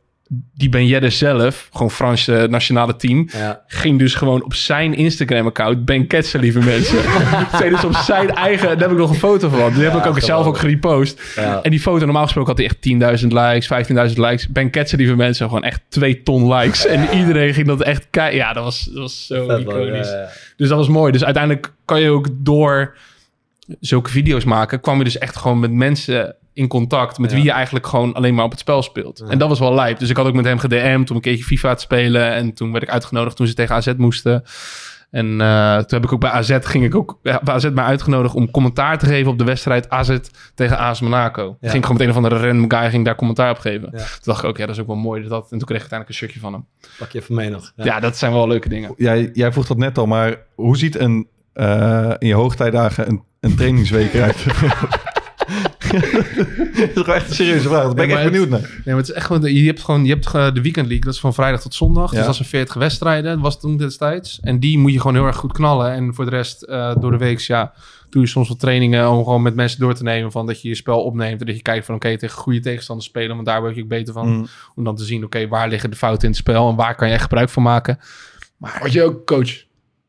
[0.55, 3.63] die Ben Yedder zelf, gewoon Franse nationale team, Ja.
[3.67, 6.99] ging dus gewoon op zijn Instagram-account Ben Ketsen, lieve mensen.
[7.59, 9.73] Zei dus op zijn eigen, daar heb ik nog een foto van.
[9.73, 11.23] Die heb ik ook zelf ook gerepost.
[11.37, 11.63] Ja.
[11.63, 13.69] En die foto, normaal gesproken had hij echt 10.000 likes,
[14.13, 14.49] 15.000 likes.
[14.49, 16.87] Ben Ketsen, lieve mensen, gewoon echt 2 ton likes.
[16.87, 18.37] En iedereen ging dat echt kijken.
[18.39, 20.15] Ja, dat was, dat was zo Vet, iconisch.
[20.57, 21.13] Dus dat was mooi.
[21.13, 22.97] Dus uiteindelijk kan je ook door
[23.81, 27.37] zulke video's maken, kwam je dus echt gewoon met mensen in contact met Ja.
[27.37, 29.21] wie je eigenlijk gewoon alleen maar op het spel speelt.
[29.21, 29.99] En dat was wel lijp.
[29.99, 32.33] Dus ik had ook met hem gedM'd om een keertje FIFA te spelen.
[32.33, 34.43] En toen werd ik uitgenodigd toen ze tegen AZ moesten.
[35.11, 37.85] En eh, toen heb ik ook bij AZ, ging ik ook ja, bij AZ mij
[37.85, 40.19] uitgenodigd om commentaar te geven op de wedstrijd AZ
[40.55, 41.43] tegen AS Monaco.
[41.43, 41.69] Ja.
[41.71, 43.89] Ging ik gewoon met een of andere random guy ging daar commentaar op geven.
[43.93, 43.99] Ja.
[43.99, 45.21] Toen dacht ik ook, ja, dat is ook wel mooi.
[45.21, 45.43] Dat, dat.
[45.51, 46.67] En toen kreeg ik uiteindelijk een shirtje van hem.
[46.99, 47.73] Pak je even mee nog.
[47.77, 48.95] Ja, dat zijn wel leuke dingen.
[48.97, 53.23] Jij, jij vroeg dat net al, maar hoe ziet een, eh, in je hoogtijdagen een,
[53.41, 54.45] een trainingsweek eruit?
[55.93, 57.83] dat is gewoon echt een serieuze vraag.
[57.83, 58.61] Daar ben ik echt maar benieuwd naar.
[58.61, 61.15] Nee, maar het is echt gewoon, je hebt gewoon, je hebt de Weekend League, dat
[61.15, 62.11] is van vrijdag tot zondag.
[62.11, 62.17] Ja.
[62.17, 64.41] Dus dat zijn 40 wedstrijden, dat was toen destijds.
[64.41, 65.93] En die moet je gewoon heel erg goed knallen.
[65.93, 67.73] En voor de rest, eh, door de week, ja,
[68.11, 70.33] doe je soms wat trainingen om gewoon met mensen door te nemen.
[70.33, 73.09] Van dat je je spel opneemt en dat je kijkt van, oké, tegen goede tegenstanders
[73.09, 73.35] spelen.
[73.35, 74.29] Want daar word je ook beter van.
[74.29, 74.47] Mm.
[74.75, 77.09] Om dan te zien, oké, waar liggen de fouten in het spel en waar kan
[77.09, 77.99] je echt gebruik van maken.
[78.59, 79.65] Word je ook coach?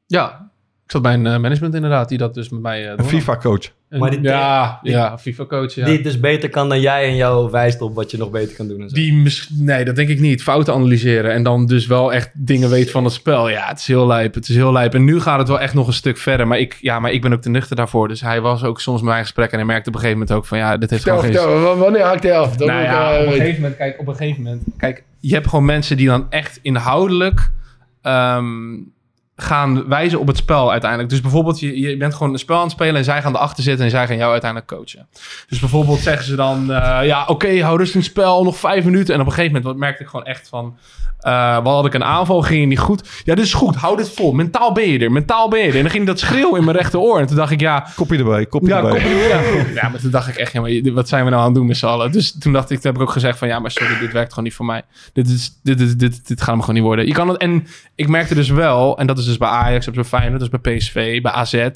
[0.07, 0.51] Ja,
[0.93, 2.85] zat bij een eh, management inderdaad, die dat dus met mij...
[2.91, 3.05] eh, Een.
[3.05, 3.63] FIFA-coach.
[3.89, 5.85] En- Maar die- ja, die- ja, FIFA-coach, ja.
[5.85, 8.55] Die het dus beter kan dan jij en jou wijst op wat je nog beter
[8.55, 8.81] kan doen.
[8.81, 8.95] En zo.
[8.95, 10.43] Die nee, dat denk ik niet.
[10.43, 13.49] Fouten analyseren en dan dus wel echt dingen weet van het spel.
[13.49, 14.33] Ja, het is heel lijp.
[14.33, 14.93] Het is heel lijp.
[14.93, 16.47] En nu gaat het wel echt nog een stuk verder.
[16.47, 18.07] Maar ik, ja, maar ik ben ook te nuchter daarvoor.
[18.07, 20.37] Dus hij was ook soms met mijn gesprek en hij merkte op een gegeven moment
[20.37, 22.55] ook van ja, dit heeft gewoon geen w- Wanneer haakt hij af?
[22.57, 25.33] Dat nou ja, eh, op een gegeven moment, kijk, op een gegeven moment, kijk, je
[25.33, 27.51] hebt gewoon mensen die dan echt inhoudelijk
[28.01, 28.73] ehm,
[29.35, 31.09] gaan wijzen op het spel uiteindelijk.
[31.09, 33.63] Dus bijvoorbeeld, je, je bent gewoon een spel aan het spelen en zij gaan erachter
[33.63, 35.07] zitten en zij gaan jou uiteindelijk coachen.
[35.47, 39.13] Dus bijvoorbeeld zeggen ze dan, eh, ja, oké, hou rustig het spel, nog vijf minuten.
[39.13, 40.77] En op een gegeven moment merkte ik gewoon echt van,
[41.23, 43.09] eh wat had ik een aanval, ging je niet goed.
[43.23, 44.31] Ja, dit is goed, hou dit vol.
[44.31, 45.75] Mentaal ben je er, mentaal ben je er.
[45.75, 47.19] En dan ging dat schreeuwen in mijn rechteroor.
[47.19, 48.91] En toen dacht ik, ja, Kopje erbij, kopje ja, erbij.
[48.91, 49.41] kopje ja.
[49.81, 51.67] ja, maar toen dacht ik echt, ja, maar wat zijn we nou aan het doen
[51.67, 52.11] met z'n allen?
[52.11, 54.29] Dus toen dacht ik, toen heb ik ook gezegd van, ja, maar sorry, dit werkt
[54.29, 54.83] gewoon niet voor mij.
[55.13, 57.07] Dit, is, dit, is, dit, dit gaat hem gewoon niet worden.
[57.07, 59.93] Je kan het, en ik merkte dus wel, en dat is dus bij Ajax, op
[59.93, 61.69] zo'n Feyenoord, dat is bij PSV, bij AZ.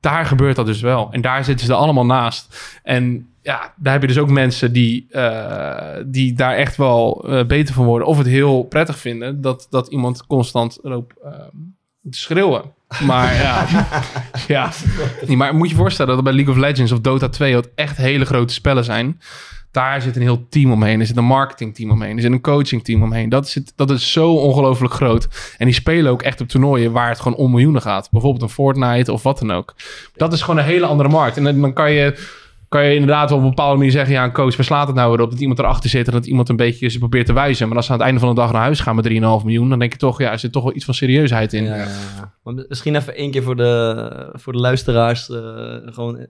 [0.00, 1.08] Daar gebeurt dat dus wel.
[1.12, 2.78] En daar zitten ze allemaal naast.
[2.82, 7.46] En ja, daar heb je dus ook mensen die, eh, die daar echt wel eh,
[7.46, 8.08] beter van worden.
[8.08, 11.32] Of het heel prettig vinden dat, dat iemand constant loopt eh,
[12.10, 12.62] te schreeuwen.
[12.98, 13.66] Maar ja,
[14.48, 14.70] ja.
[15.26, 17.54] Nee, maar moet je je voorstellen dat bij League of Legends of Dota 2...
[17.54, 19.20] wat echt hele grote spellen zijn...
[19.70, 21.00] daar zit een heel team omheen.
[21.00, 22.16] Er zit een marketingteam omheen.
[22.16, 23.28] Er zit een coachingteam omheen.
[23.28, 25.28] Dat is, het- dat is zo ongelooflijk groot.
[25.58, 26.92] En die spelen ook echt op toernooien...
[26.92, 28.08] waar het gewoon om miljoenen gaat.
[28.10, 29.74] Bijvoorbeeld een Fortnite of wat dan ook.
[30.16, 31.36] Dat is gewoon een hele andere markt.
[31.36, 32.38] En dan kan je...
[32.70, 34.14] Kan je inderdaad wel op een bepaalde manier zeggen...
[34.14, 35.30] ja, een coach, waar slaat het nou weer op?
[35.30, 37.68] Dat iemand erachter zit en dat iemand een beetje ze probeert te wijzen.
[37.68, 39.68] Maar als ze aan het einde van de dag naar huis gaan met 3,5 miljoen...
[39.68, 41.64] dan denk je toch, ja, er zit toch wel iets van serieusheid in.
[41.64, 42.34] Ja, ja,
[42.68, 45.30] misschien even één keer voor de, voor de luisteraars.
[45.30, 46.26] eh, gewoon eh,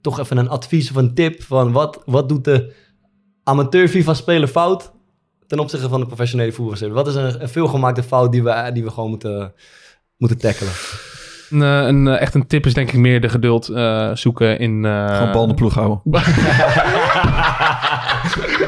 [0.00, 1.42] toch even een advies of een tip.
[1.42, 2.74] Van wat, wat doet de
[3.44, 4.92] amateur FIFA-speler fout
[5.46, 6.94] ten opzichte van de professionele voetbalspeler?
[6.94, 9.54] Wat is een, een veelgemaakte fout die we, die we gewoon moeten,
[10.16, 10.72] moeten tackelen?
[11.52, 14.58] Een, eh, een, eh, echt een tip is denk ik meer de geduld eh, zoeken
[14.58, 14.84] in...
[14.84, 16.00] eh, Gewoon bal in de ploeg houden.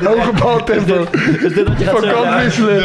[0.05, 1.07] Hoge baltempo.
[1.43, 2.23] Is dit wat je gaat Van zeggen?
[2.23, 2.83] kant wisselen.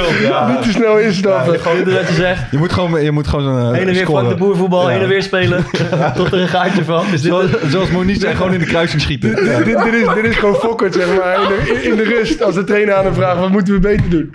[0.48, 1.60] Niet te snel instappen.
[1.60, 2.52] Gewoon dit wat je zegt.
[2.52, 5.02] Je moet gewoon, je moet gewoon uh, Heen en weer Frank de Boer voetbal, heen
[5.02, 5.66] en weer spelen.
[6.16, 7.04] tot er een gaatje van.
[7.14, 9.36] Is dit Zoals, zoals Monique zei, gewoon in de kruising schieten.
[9.36, 11.42] dit, dit, dit is, dit is gewoon fokkerd, zeg maar.
[11.42, 14.10] In de, in de rust, als de trainer aan hem vraagt, wat moeten we beter
[14.10, 14.34] doen?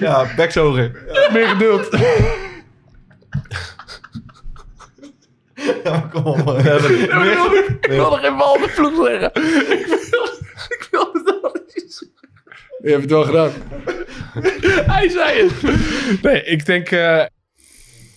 [0.00, 0.92] Ja, backzogen.
[1.32, 1.88] Meer geduld.
[5.84, 6.44] Ja, kom op.
[6.44, 6.56] man.
[6.58, 9.30] Ik wilde geen bal op de vloek leggen.
[10.78, 12.04] Ik wilde het wel eens.
[12.82, 13.50] Je hebt het wel gedaan.
[14.86, 16.22] Hij zei het.
[16.22, 16.90] Nee, ik denk...
[16.90, 17.22] eh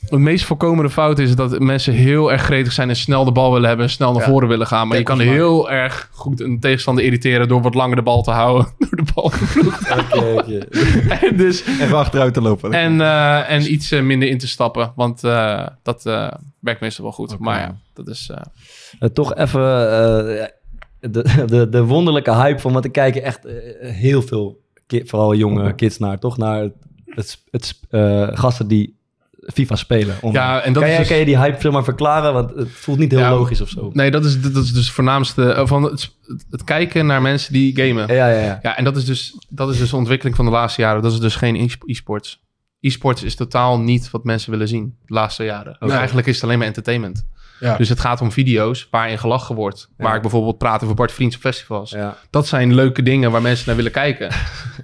[0.09, 3.51] de meest voorkomende fout is dat mensen heel erg gretig zijn en snel de bal
[3.53, 4.27] willen hebben en snel naar Ja.
[4.27, 4.87] voren willen gaan.
[4.87, 8.31] Maar je kan heel erg goed een tegenstander irriteren door wat langer de bal te
[8.31, 8.67] houden.
[8.79, 9.99] Door de bal te vloegen.
[9.99, 10.57] Oké, oké.
[11.27, 12.73] En dus Even achteruit te lopen.
[12.73, 14.93] En, eh, en iets eh, minder in te stappen.
[14.95, 16.27] Want eh, dat eh,
[16.63, 17.39] werkt meestal wel goed.
[17.39, 18.29] Maar ja, dat is...
[18.31, 18.41] eh,
[18.99, 20.45] Eh, toch even eh,
[20.99, 23.39] de, de, de wonderlijke hype van wat ik kijk echt
[23.79, 26.37] heel veel, ki- vooral jonge kids naar, toch?
[26.37, 26.69] Naar
[27.05, 27.79] het, het,
[28.39, 29.01] gasten die
[29.53, 30.15] FIFA spelen.
[30.21, 30.45] online.
[30.45, 32.33] Ja, en dat kan, jij, dus- kan je die hype zeg maar verklaren?
[32.33, 33.89] Want het voelt niet heel Ja, logisch of zo.
[33.93, 36.11] Nee, dat is, dat is dus het voornaamste van het,
[36.49, 38.15] het kijken naar mensen die gamen.
[38.15, 38.59] Ja, ja, ja.
[38.61, 41.01] Ja, en dat is, dus, dat is dus de ontwikkeling van de laatste jaren.
[41.01, 42.41] Dat is dus geen e-sports.
[42.83, 45.77] E-sports is totaal niet wat mensen willen zien de laatste jaren.
[45.79, 45.91] Nee.
[45.91, 47.25] Eigenlijk is het alleen maar entertainment.
[47.59, 47.77] Ja.
[47.77, 49.89] Dus het gaat om video's waarin gelachen wordt.
[49.97, 51.91] Waar ik bijvoorbeeld praat over Bart Vriends op festivals.
[51.91, 52.17] Ja.
[52.29, 54.31] Dat zijn leuke dingen waar mensen naar willen kijken.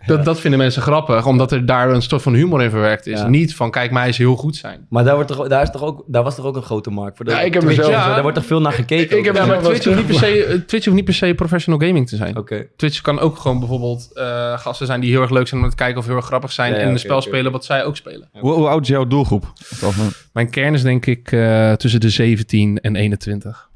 [0.06, 3.20] Dat, dat vinden mensen grappig, omdat er daar een soort van humor in verwerkt is.
[3.20, 3.28] Ja.
[3.28, 4.86] Niet van, kijk mij eens heel goed zijn.
[4.90, 7.16] Maar daar, wordt toch, daar, is toch ook, daar was toch ook een grote markt
[7.18, 7.26] voor?
[7.26, 8.06] De, Ja, ik heb Twitch mezelf-.
[8.06, 9.18] Daar wordt toch veel naar gekeken?
[9.18, 11.34] Ik heb maar wel Twitch hoeft, niet per se, eh, Twitch hoeft niet per se
[11.34, 12.68] professional gaming te zijn.
[12.76, 15.76] Twitch kan ook gewoon bijvoorbeeld eh, gasten zijn die heel erg leuk zijn om te
[15.76, 16.72] kijken of heel erg grappig zijn.
[16.72, 18.30] Ja, ja, en een spel spelen wat zij ook spelen.
[18.32, 19.54] Hoe, hoe oud is jouw doelgroep?
[19.84, 23.70] Of, Mijn kern is denk ik eh, tussen de 17 en 21.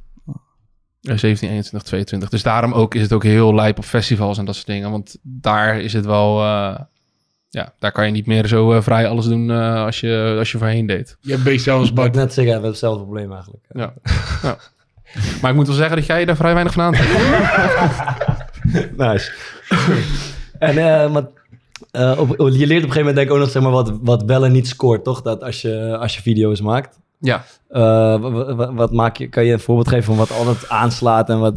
[1.01, 2.29] Eh, 17, 21, 22.
[2.29, 4.91] Dus daarom ook is het ook heel lijp op festivals en dat soort dingen.
[4.91, 6.39] Want daar is het wel...
[6.41, 6.79] eh,
[7.53, 10.51] ja, daar kan je niet meer zo eh, vrij alles doen eh, als, je, als
[10.51, 11.17] je voorheen deed.
[11.19, 12.15] Je hebt beest zelfs Bart.
[12.15, 13.65] net zeggen, we hebben hetzelfde probleem eigenlijk.
[13.73, 13.93] Ja.
[14.41, 14.57] ja.
[15.41, 17.11] Maar ik moet wel zeggen dat jij daar vrij weinig van aantrekt.
[18.97, 19.31] Nice.
[20.59, 21.23] en eh, maar,
[21.91, 23.93] eh, op, je leert op een gegeven moment denk ik ook nog zeg maar, wat,
[24.01, 25.21] wat wel en niet scoort, toch?
[25.21, 26.99] Dat als je, als je video's maakt.
[27.25, 27.43] Ja.
[27.69, 30.69] Eh, wa- wa- wa- wat maak je, kan je een voorbeeld geven van wat altijd
[30.69, 31.53] aanslaat en wat,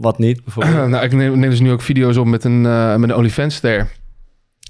[0.00, 0.44] wat niet?
[0.44, 0.88] Bijvoorbeeld?
[0.90, 3.88] nou, ik neem, neem dus nu ook video's op met een, eh met een OnlyFans-ster.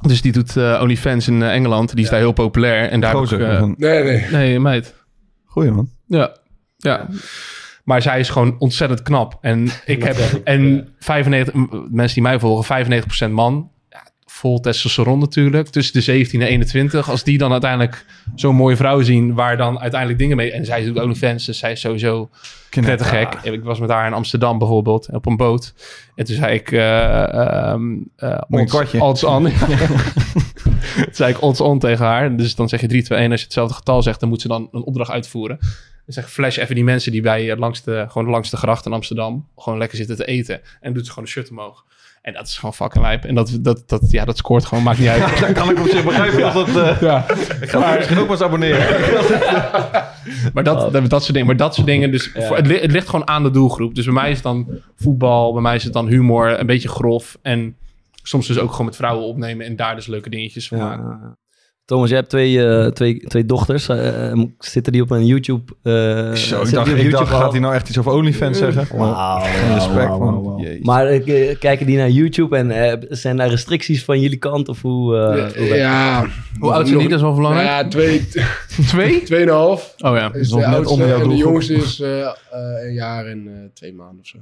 [0.06, 1.94] Dus die doet eh OnlyFans in Engeland.
[1.94, 2.88] Die is daar heel populair.
[2.90, 4.26] En daar gozer, eh, een- Nee, nee.
[4.30, 4.94] nee, meid.
[5.44, 5.88] Goeie man.
[6.06, 6.36] Ja.
[6.76, 7.06] ja.
[7.84, 9.38] Maar zij is gewoon ontzettend knap.
[9.40, 10.16] En ik heb...
[10.44, 11.54] En 95...
[11.54, 12.64] m- Mensen die mij volgen,
[13.28, 13.70] 95% man.
[14.40, 15.68] Vol testosteron natuurlijk.
[15.68, 17.10] Tussen de 17 en 21.
[17.10, 19.34] Als die dan uiteindelijk zo'n mooie vrouw zien...
[19.34, 20.52] waar dan uiteindelijk dingen mee...
[20.52, 22.30] En zij doet OnlyFans, dus zij is sowieso
[22.70, 23.34] prettig gek.
[23.42, 25.74] Ik was met haar in Amsterdam bijvoorbeeld, op een boot.
[26.14, 26.70] En toen zei ik...
[26.70, 28.10] een
[28.48, 29.02] odds- kwartje?
[29.02, 29.42] odds on.
[30.94, 32.36] toen zei ik odds on tegen haar.
[32.36, 33.30] Dus dan zeg je 3, 2, 1.
[33.30, 35.58] Als je hetzelfde getal zegt, dan moet ze dan een opdracht uitvoeren.
[36.12, 38.92] Zeg flash even die mensen die bij eh, langs de, gewoon langs de gracht in
[38.92, 39.48] Amsterdam...
[39.56, 40.60] gewoon lekker zitten te eten.
[40.80, 41.84] En doet ze gewoon een shirt omhoog.
[42.22, 43.24] En dat is gewoon fucking lijp.
[43.24, 45.40] En dat, dat, dat, ja, dat scoort gewoon, maakt niet uit.
[45.40, 46.68] Dan kan ik op zich begrijpen dat dat...
[46.68, 47.30] eh, ja.
[47.60, 48.86] ik ga me misschien ook maar eens abonneren.
[50.54, 51.46] Maar dat, dat, dat soort dingen.
[51.46, 52.10] Maar dat soort dingen.
[52.10, 53.94] Dus voor, het ligt gewoon aan de doelgroep.
[53.94, 55.52] Dus bij mij is het dan voetbal.
[55.52, 56.58] Bij mij is het dan humor.
[56.58, 57.38] Een beetje grof.
[57.42, 57.76] En
[58.22, 59.66] soms dus ook gewoon met vrouwen opnemen.
[59.66, 61.38] En daar dus leuke dingetjes van maken.
[61.90, 63.88] Thomas, jij hebt twee, eh, twee, twee dochters.
[63.88, 65.72] Eh, eh, zitten die op een YouTube?
[65.82, 65.92] eh,
[66.32, 68.98] Zo, ik dacht, op ik YouTube dacht gaat hij nou echt iets over OnlyFans zeggen?
[68.98, 69.42] Wauw.
[69.74, 70.58] Respect, man.
[70.60, 70.84] Jezus.
[70.84, 71.18] Maar
[71.58, 74.68] kijken die naar YouTube en eh, zijn daar restricties van jullie kant?
[74.68, 76.26] Of hoe, eh, hoe ja.
[76.58, 77.08] Hoe oud zijn die?
[77.08, 77.66] Dat is wel belangrijk.
[77.68, 78.26] Ja, twee,
[78.88, 79.22] Twee?
[79.22, 80.32] tweeënhalf Oh ja.
[80.32, 80.92] is de net oudste.
[80.92, 84.38] onder jouw En de jongste is een jaar en eh, twee maanden of zo.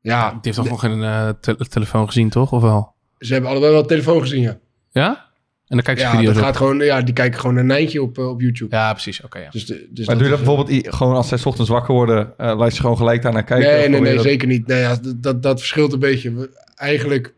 [0.00, 2.52] Ja, Die heeft toch nog geen eh, te- telefoon gezien, toch?
[2.52, 2.92] Of wel?
[3.18, 4.58] ze hebben allebei wel telefoon gezien, ja.
[4.90, 5.30] Ja?
[5.72, 6.42] En dan kijk je Ja, video's dat op.
[6.42, 8.76] gaat gewoon, ja, die kijken gewoon een Nijntje op, eh, op YouTube.
[8.76, 9.22] Ja, precies.
[9.22, 9.50] Oké, ja.
[9.50, 11.70] Dus de, dus Maar doe je dat is, bijvoorbeeld i- gewoon als zij 's ochtends
[11.70, 13.66] wakker worden, eh laat je gewoon gelijk daar naar kijken?
[13.68, 14.66] Of Nee, nee, probeer nee, dat- zeker niet.
[14.66, 16.34] Nee, ja, dat, dat, dat verschilt een beetje.
[16.34, 17.34] We- Eigenlijk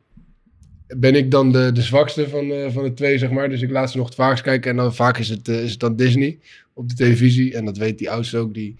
[0.97, 3.49] ben ik dan de, de zwakste van, eh, van de twee, zeg maar.
[3.49, 4.71] Dus ik laat ze nog het vaakst kijken.
[4.71, 6.39] En dan vaak is het, eh, is het dan Disney
[6.75, 7.55] op de televisie.
[7.55, 8.55] En dat weet die oudste ook.
[8.55, 8.77] Die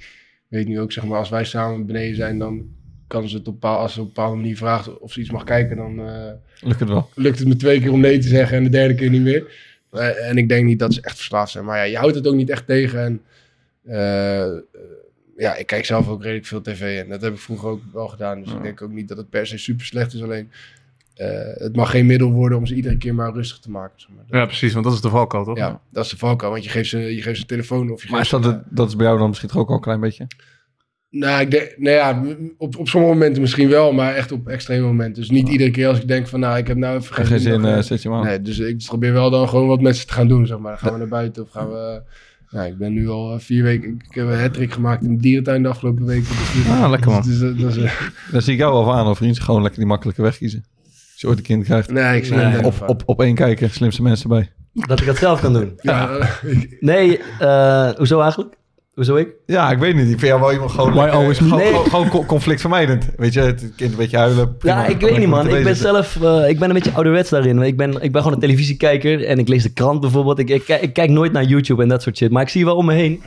[0.49, 2.63] weet nu ook, zeg maar, als wij samen beneden zijn, dan
[3.21, 5.45] kan ze het op, als ze op een bepaalde manier vraagt of ze iets mag
[5.45, 7.11] kijken, dan eh, Lukt het wel.
[7.15, 9.53] lukt het me twee keer om nee te zeggen en de derde keer niet meer.
[9.91, 11.65] Eh, en ik denk niet dat ze echt verslaafd zijn.
[11.65, 13.01] Maar ja, je houdt het ook niet echt tegen.
[13.05, 13.21] En
[13.85, 14.53] eh,
[15.37, 17.03] ja, ik kijk zelf ook redelijk veel tv.
[17.03, 18.43] En dat heb ik vroeger ook wel gedaan.
[18.43, 20.23] Dus ik denk ook niet dat het per se super slecht is.
[20.23, 20.51] Alleen
[21.59, 24.01] het mag geen middel worden om ze iedere keer maar rustig te maken.
[24.01, 24.41] Zeg maar.
[24.41, 24.73] Ja, precies.
[24.73, 25.57] Want dat is de valkuil, toch?
[25.57, 26.53] Ja, dat is de valkuil.
[26.53, 28.63] Want je geeft ze, je geeft ze een telefoon of je Maar is dat, het-
[28.69, 30.27] dat is bij jou dan misschien toch ook al een klein beetje?
[31.17, 32.23] Nou, ik denk, nou ja,
[32.59, 35.23] op, op sommige momenten misschien wel, maar echt op extreme momenten.
[35.23, 37.53] Dus niet iedere keer als ik denk van, nou, ik heb nou even Geen zin,
[37.53, 38.25] dan, eh, eh, zet je hem aan.
[38.25, 40.71] Nee, dus ik probeer wel dan gewoon wat met ze te gaan doen, zeg maar.
[40.71, 42.03] Dan gaan we naar buiten of gaan we...
[42.51, 44.01] Nou, ik ben nu al eh, vier weken...
[44.09, 46.29] Ik heb een hat gemaakt in de dierentuin de afgelopen weken.
[46.29, 47.23] Dus, Ah, lekker man.
[47.23, 47.93] dus, dat- dat is, eh,
[48.33, 49.41] Dan zie ik jou wel aan, of vriend.
[49.41, 50.65] Gewoon lekker die makkelijke weg kiezen.
[51.13, 51.91] Als je ooit een kind krijgt.
[51.93, 52.45] nee, ik zie Nee.
[52.45, 54.51] hem net Op, op, op één kijken, slimste mensen bij.
[54.73, 55.73] Dat ik dat zelf kan doen.
[55.81, 56.29] Ja, eh,
[56.81, 58.55] Nee, eh, hoezo eigenlijk?
[58.95, 59.29] Hoezo ik?
[59.47, 60.03] Ja, ik weet niet.
[60.05, 61.45] Ik vind jou wel iemand gewoon, Why lekker- always me?
[61.49, 61.73] gewoon, Nee.
[61.73, 63.09] gewoon, gewoon co- conflictvermijdend.
[63.17, 64.57] Weet je, het kind een beetje huilen.
[64.57, 64.75] prima.
[64.83, 65.49] Ja, ik weet niet man.
[65.49, 67.63] Ik ben zelf, eh, ik ben een beetje ouderwets daarin.
[67.63, 70.39] Ik ben, ik ben gewoon een televisiekijker en ik lees de krant bijvoorbeeld.
[70.39, 72.31] Ik, ik, ik kijk nooit naar YouTube en dat soort shit.
[72.31, 73.23] Maar ik zie wel om me heen,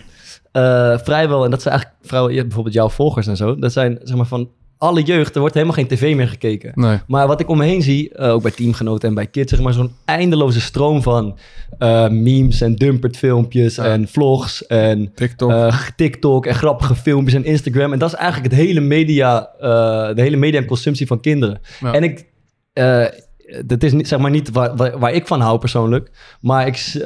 [0.52, 3.56] eh, vrijwel, en dat zijn eigenlijk vrouwen, je hebt bijvoorbeeld jouw volgers en zo.
[3.56, 6.72] Dat zijn zeg maar van alle jeugd, er wordt helemaal geen tv meer gekeken.
[6.76, 6.98] Nee.
[7.08, 9.62] Maar wat ik om me heen zie, eh, ook bij teamgenoten en bij kids, zeg
[9.62, 11.38] maar zo'n eindeloze stroom van
[11.78, 15.52] eh, memes en dumpert filmpjes en vlogs en TikTok.
[15.52, 17.94] eh, TikTok en grappige filmpjes en Instagram.
[17.94, 19.50] En dat is eigenlijk het hele media,
[20.14, 21.62] de hele media en consumptie van kinderen.
[21.80, 21.94] Ja.
[21.94, 22.26] En ik,
[23.66, 26.12] dat is niet, zeg maar niet waar, waar, waar ik van hou persoonlijk.
[26.42, 27.04] Maar ik, eh,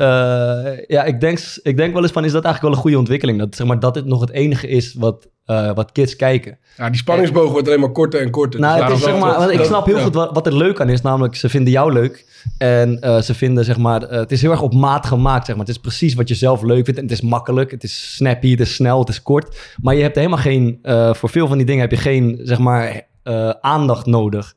[0.87, 3.39] ja, ik, denk, ik denk wel eens van, is dat eigenlijk wel een goede ontwikkeling?
[3.39, 6.57] Dat, zeg maar, dat dit nog het enige is wat, eh, wat kids kijken.
[6.77, 8.59] Ja, die spanningsboog wordt alleen maar korter en korter.
[8.59, 10.03] Nou, Dus het is, zeg maar, ik snap heel ja.
[10.03, 11.01] goed wat, wat er leuk aan is.
[11.01, 12.29] Namelijk, ze vinden jou leuk.
[12.57, 15.65] En eh, ze vinden, zeg maar, het is heel erg op maat gemaakt, zeg maar.
[15.65, 16.99] Het is precies wat je zelf leuk vindt.
[16.99, 19.75] En het is makkelijk, het is snappy, het is snel, het is kort.
[19.81, 20.79] Maar je hebt helemaal geen,
[21.11, 23.01] voor veel van die dingen heb je geen, zeg maar,
[23.61, 24.55] aandacht nodig.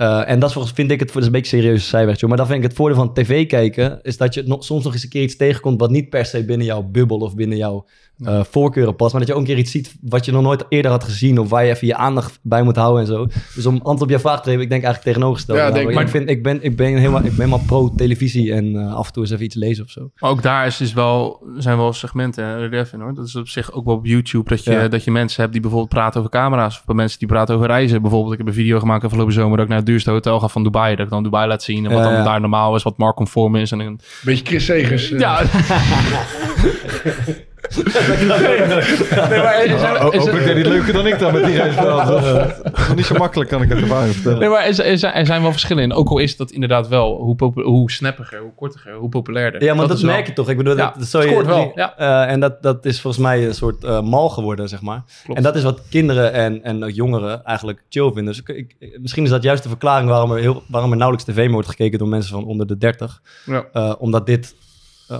[0.00, 2.28] Eh, en dat is vind ik het voor een beetje serieus zijweg, joh.
[2.28, 5.02] Maar dan vind ik het voordeel van tv kijken is dat je soms nog eens
[5.02, 7.86] een keer iets tegenkomt wat niet per se binnen jouw bubbel of binnen jouw
[8.24, 10.64] eh, voorkeuren past, maar dat je ook een keer iets ziet wat je nog nooit
[10.68, 13.26] eerder had gezien of waar je even je aandacht bij moet houden en zo.
[13.54, 15.58] Dus om antwoord op jouw vraag te geven, ik denk eigenlijk tegenovergesteld.
[15.58, 18.76] Ja, denk- ik, vind, ik, ben, ik, ben helemaal, ik ben helemaal pro televisie en
[18.76, 20.10] eh, af en toe eens even iets lezen of zo.
[20.18, 23.14] Maar ook daar is dus wel, zijn wel segmenten en relief in hoor.
[23.14, 24.88] Dat is op zich ook wel op YouTube dat je, Ja.
[24.88, 26.82] dat je mensen hebt die bijvoorbeeld praten over camera's.
[26.86, 28.02] Of mensen die praten over reizen.
[28.02, 30.48] Bijvoorbeeld, ik heb een video gemaakt afgelopen zomer dat ik naar het duurste hotel ga
[30.48, 30.96] van Dubai.
[30.96, 33.56] Dat ik dan Dubai laat zien en wat Ja, dan daar normaal is, wat marktconform
[33.56, 33.72] is.
[33.72, 35.10] En een, Beetje Chris Segers.
[35.12, 35.18] eh.
[35.20, 35.42] ja.
[37.68, 42.08] nee, maar er er het leuker dan ik dan met die reisveld.
[42.10, 44.38] Is nog niet zo makkelijk, kan ik het ervaring vertellen.
[44.38, 45.92] Nee, maar er, zijn- wel verschillen in.
[45.92, 49.62] Ook al is dat inderdaad wel hoe, hoe snappiger, hoe kortiger, hoe populairder.
[49.64, 50.48] Ja, maar dat, is wel- merk je toch?
[50.48, 51.96] Ik bedoel, Ja, dat, dat zou je, scoort wel, ja.
[51.96, 55.02] eh, en dat, dat is volgens mij een soort eh, mal geworden, zeg maar.
[55.24, 55.38] Klopt.
[55.38, 58.24] En dat is wat kinderen en, en ook jongeren eigenlijk chill vinden.
[58.24, 58.48] Dus ik,
[58.78, 61.50] ik- misschien is dat juist de verklaring waarom er, heel, waarom er nauwelijks tv meer
[61.52, 63.20] wordt gekeken door mensen van onder de 30.
[63.46, 63.64] Ja.
[63.72, 64.69] Eh, omdat, dit, eh,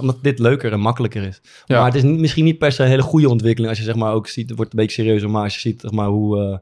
[0.00, 1.40] omdat dit leuker en makkelijker is.
[1.66, 1.76] Ja.
[1.76, 3.68] Maar het is niet, misschien niet per se een hele goede ontwikkeling.
[3.68, 5.80] Als je zeg maar ook ziet, het wordt een beetje serieuzer, maar als je ziet
[5.80, 6.56] zeg maar, hoe eh,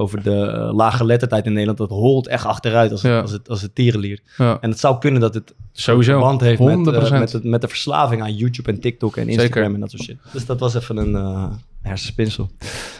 [0.00, 3.20] over de eh, lage lettertijd in Nederland, dat holt echt achteruit als, Ja.
[3.20, 4.20] als, het, als het tierenlier.
[4.36, 4.58] Ja.
[4.60, 6.12] En het zou kunnen dat het Sowieso.
[6.12, 6.94] verband heeft met, 100%.
[7.12, 9.74] eh, met, het, met de verslaving aan YouTube en TikTok en Instagram Zeker.
[9.74, 10.16] en dat soort shit.
[10.32, 11.44] Dus dat was even een eh
[11.82, 12.50] hersenspinsel.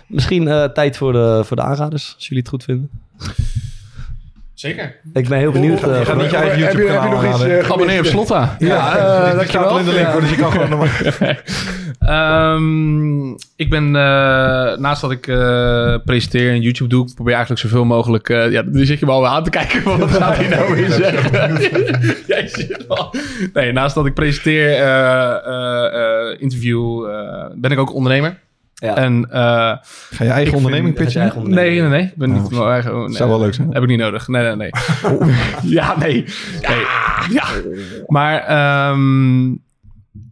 [0.07, 2.91] Misschien eh, tijd voor de, voor de aanraders, als jullie het goed vinden.
[4.59, 4.97] Zeker.
[5.13, 5.83] Ik ben heel benieuwd.
[5.83, 7.99] eh, Je gaat niet je eigen Heb je- heb je YouTube-kanaal nog iets, eh, Abonneer
[7.99, 8.05] op?
[8.05, 8.57] Slotta.
[8.59, 10.79] Ja, eh, uh, die staat al in de link, hoor, dus je kan gewoon nog
[10.79, 11.43] maar...
[11.99, 17.63] Ehm, ik ben, eh, naast dat ik eh, presenteer en YouTube doe, ik probeer eigenlijk
[17.63, 18.29] zoveel mogelijk...
[18.29, 20.75] eh, ja, nu zit je me alweer aan te kijken van wat gaat hij nou
[20.75, 21.57] weer zeggen.
[22.35, 23.15] Jij zit wel...
[23.53, 28.39] Nee, naast dat ik presenteer, eh, eh, eh, interview, eh, ben ik ook ondernemer.
[28.81, 28.97] Ja.
[28.97, 29.41] En, eh,
[30.11, 31.21] Ga je eigen onderneming vind- pitchen?
[31.23, 32.03] Eigen nee, nee, nee.
[32.03, 32.99] Ik ben niet Oh, mijn eigen...
[32.99, 33.17] nee.
[33.17, 33.73] zou wel leuk zijn.
[33.73, 34.29] Heb ik niet nodig.
[34.29, 34.71] Nee, nee, nee.
[35.79, 36.25] ja, nee.
[36.69, 36.85] nee.
[37.31, 37.45] Ja.
[38.07, 39.49] Maar ehm,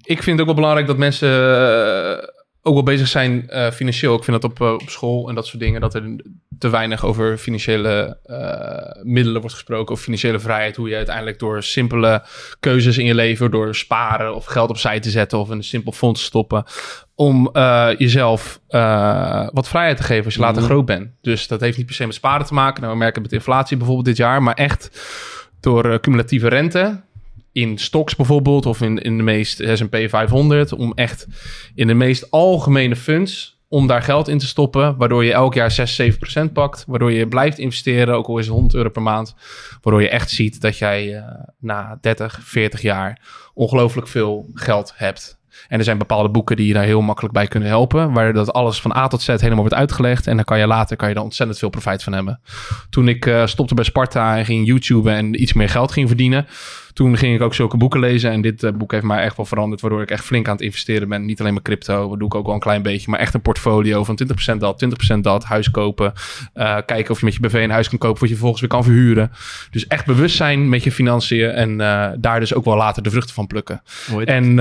[0.02, 2.28] ik vind het ook wel belangrijk dat mensen eh,
[2.66, 4.16] ook wel bezig zijn eh, financieel.
[4.16, 5.80] Ik vind dat op, eh, op school en dat soort dingen...
[5.80, 6.16] dat er
[6.58, 9.94] te weinig over financiële eh, middelen wordt gesproken...
[9.94, 10.76] of financiële vrijheid.
[10.76, 12.24] Hoe je uiteindelijk door simpele
[12.60, 13.50] keuzes in je leven...
[13.50, 15.38] door sparen of geld opzij te zetten...
[15.38, 16.64] of in een simpel fonds te stoppen...
[17.14, 17.50] om
[17.98, 18.60] jezelf
[19.52, 21.10] wat vrijheid te geven als je later groot bent.
[21.20, 22.80] Dus dat heeft niet per se met sparen te maken.
[22.80, 24.42] Nou, we merken het met inflatie bijvoorbeeld dit jaar...
[24.42, 24.90] maar echt
[25.60, 27.04] door cumulatieve rente
[27.56, 31.26] in stocks bijvoorbeeld of in, in de meest S&P 500 om echt
[31.74, 35.70] in de meest algemene funds om daar geld in te stoppen, waardoor je elk jaar
[35.70, 39.34] 6, 7% pakt, waardoor je blijft investeren, ook al is het 100 euro per maand,
[39.82, 41.24] waardoor je echt ziet dat jij eh,
[41.58, 43.20] na 30, 40 jaar
[43.54, 45.38] ongelooflijk veel geld hebt.
[45.68, 48.52] En er zijn bepaalde boeken die je daar heel makkelijk bij kunnen helpen, waar dat
[48.52, 51.14] alles van A tot Z helemaal wordt uitgelegd en dan kan je later kan je
[51.14, 52.40] daar ontzettend veel profijt van hebben.
[52.90, 56.46] Toen ik eh, stopte bij Sparta en ging YouTube en iets meer geld ging verdienen,
[56.96, 58.30] toen ging ik ook zulke boeken lezen.
[58.30, 59.80] En dit eh, boek heeft mij echt wel veranderd.
[59.80, 61.24] Waardoor ik echt flink aan het investeren ben.
[61.24, 62.08] Niet alleen maar crypto.
[62.08, 63.10] Dat doe ik ook wel een klein beetje.
[63.10, 64.18] Maar echt een portfolio van
[64.54, 64.84] 20% dat,
[65.14, 65.44] 20% dat.
[65.44, 66.12] Huis kopen.
[66.52, 68.20] Eh, kijken of je met je BV een huis kan kopen.
[68.20, 69.32] Wat je vervolgens weer kan verhuren.
[69.70, 71.50] Dus echt bewust zijn met je financiën.
[71.50, 73.82] En eh, daar dus ook wel later de vruchten van plukken.
[74.24, 74.56] En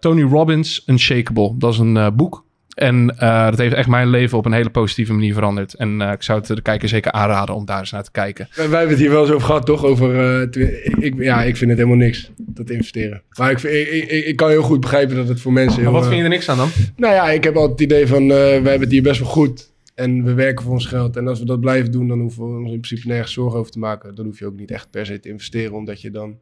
[0.00, 1.54] Tony Robbins, Unshakable.
[1.58, 2.45] Dat is een boek.
[2.76, 5.74] En eh, dat heeft echt mijn leven op een hele positieve manier veranderd.
[5.74, 8.48] En eh, ik zou het de kijker zeker aanraden om daar eens naar te kijken.
[8.54, 9.84] Wij, wij hebben het hier wel eens over gehad, toch?
[9.84, 10.64] Over, eh,
[10.98, 13.22] ik, ja, ik vind het helemaal niks, dat investeren.
[13.38, 15.90] Maar ik, ik, ik, ik kan heel goed begrijpen dat het voor mensen heel...
[15.90, 16.68] Maar wat vind je er niks aan dan?
[16.96, 19.28] Nou ja, ik heb altijd het idee van, eh, wij hebben het hier best wel
[19.28, 19.74] goed.
[19.94, 21.16] En we werken voor ons geld.
[21.16, 23.72] En als we dat blijven doen, dan hoeven we ons in principe nergens zorgen over
[23.72, 24.14] te maken.
[24.14, 26.38] Dan hoef je ook niet echt per se te investeren, omdat je dan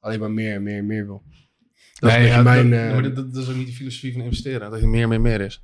[0.00, 1.22] alleen maar meer en meer en meer wil.
[1.98, 2.70] Dat is beetje ja, mijn...
[2.70, 4.70] dat, eh, ja, maar dat, dat is ook niet de filosofie van investeren.
[4.70, 5.62] Dat je meer, meer, meer is.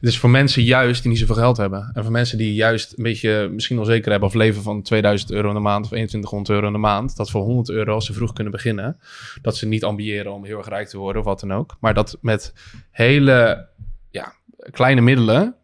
[0.00, 1.90] Het is voor mensen juist die niet zoveel geld hebben.
[1.94, 4.28] En voor mensen die juist een beetje misschien onzeker hebben...
[4.28, 7.16] of leven van 2000 euro in de maand of 2100 euro in de maand...
[7.16, 9.00] dat voor 100 euro, als ze vroeg kunnen beginnen...
[9.42, 11.76] dat ze niet ambiëren om heel erg rijk te worden of wat dan ook.
[11.80, 12.52] Maar dat met
[12.90, 13.68] hele
[14.10, 14.32] ja,
[14.70, 15.54] kleine middelen...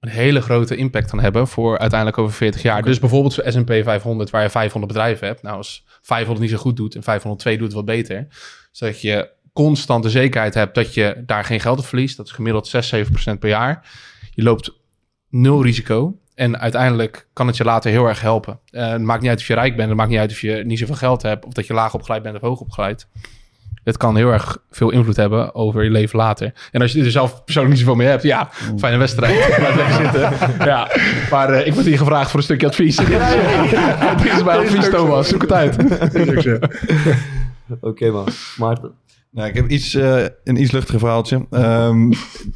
[0.00, 2.82] een hele grote impact kan hebben voor uiteindelijk over 40 jaar.
[2.82, 5.42] Dus bijvoorbeeld zo'n S&P 500 waar je 500 bedrijven hebt.
[5.42, 8.26] Nou, als 500 niet zo goed doet en 502 doet wat beter...
[8.70, 12.16] zodat je constant de zekerheid hebt dat je daar geen geld op verliest.
[12.16, 12.98] Dat is gemiddeld 6, 7%
[13.38, 13.90] per jaar.
[14.30, 14.72] Je loopt
[15.28, 16.16] nul risico.
[16.34, 18.58] En uiteindelijk kan het je later heel erg helpen.
[18.70, 19.88] Eh, het maakt niet uit of je rijk bent.
[19.88, 21.44] Het maakt niet uit of je niet zoveel geld hebt.
[21.44, 23.06] Of dat je laag opgeleid bent of hoog opgeleid.
[23.84, 26.52] Het kan heel erg veel invloed hebben over je leven later.
[26.70, 29.46] En als je er zelf persoonlijk niet zoveel mee hebt, ja, fijne wedstrijd.
[29.56, 30.30] Blijf lekker zitten.
[30.66, 30.88] Ja,
[31.30, 32.96] maar eh, ik word hier gevraagd voor een stukje advies.
[34.22, 35.28] Dit is mijn advies, Thomas.
[35.28, 35.76] Zoek het uit.
[37.80, 38.92] Oké man, Maarten.
[39.32, 41.46] Nou, ik heb iets, eh, een iets luchtiger verhaaltje.
[41.50, 42.12] Ehm,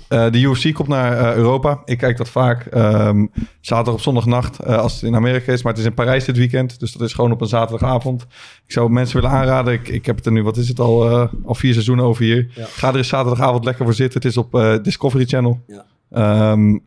[0.08, 1.82] eh, de UFC komt naar eh, Europa.
[1.84, 3.26] Ik kijk dat vaak ehm,
[3.60, 5.62] zaterdag op zondagnacht eh, als het in Amerika is.
[5.62, 6.80] Maar het is in Parijs dit weekend.
[6.80, 8.22] Dus dat is gewoon op een zaterdagavond.
[8.66, 9.72] Ik zou mensen willen aanraden.
[9.72, 12.22] Ik, ik heb het er nu, wat is het al, eh, al vier seizoenen over
[12.24, 12.48] hier.
[12.54, 12.64] Ja.
[12.66, 14.20] Ga er eens zaterdagavond lekker voor zitten.
[14.20, 15.64] Het is op eh, Discovery Channel.
[15.66, 15.84] Ja.
[16.10, 16.78] Ehm,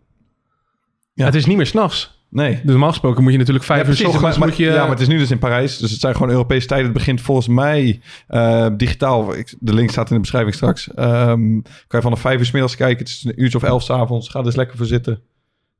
[1.14, 1.26] Ja.
[1.26, 2.19] Het is niet meer s'nachts.
[2.30, 2.54] Nee.
[2.54, 4.66] Dus normaal gesproken moet je natuurlijk vijf Ja, uur s precies, ochtends maar, moet je...
[4.66, 5.78] ja, maar het is nu dus in Parijs.
[5.78, 6.86] Dus het zijn gewoon Europese tijden.
[6.86, 9.36] Het begint volgens mij eh, digitaal.
[9.36, 10.94] Ik, de link staat in de beschrijving straks.
[10.94, 12.98] Ehm, kan je vanaf vijf uur 's middags kijken.
[12.98, 14.30] Het is een uurtje of elf 's avonds.
[14.30, 15.22] Ga er eens lekker voor zitten.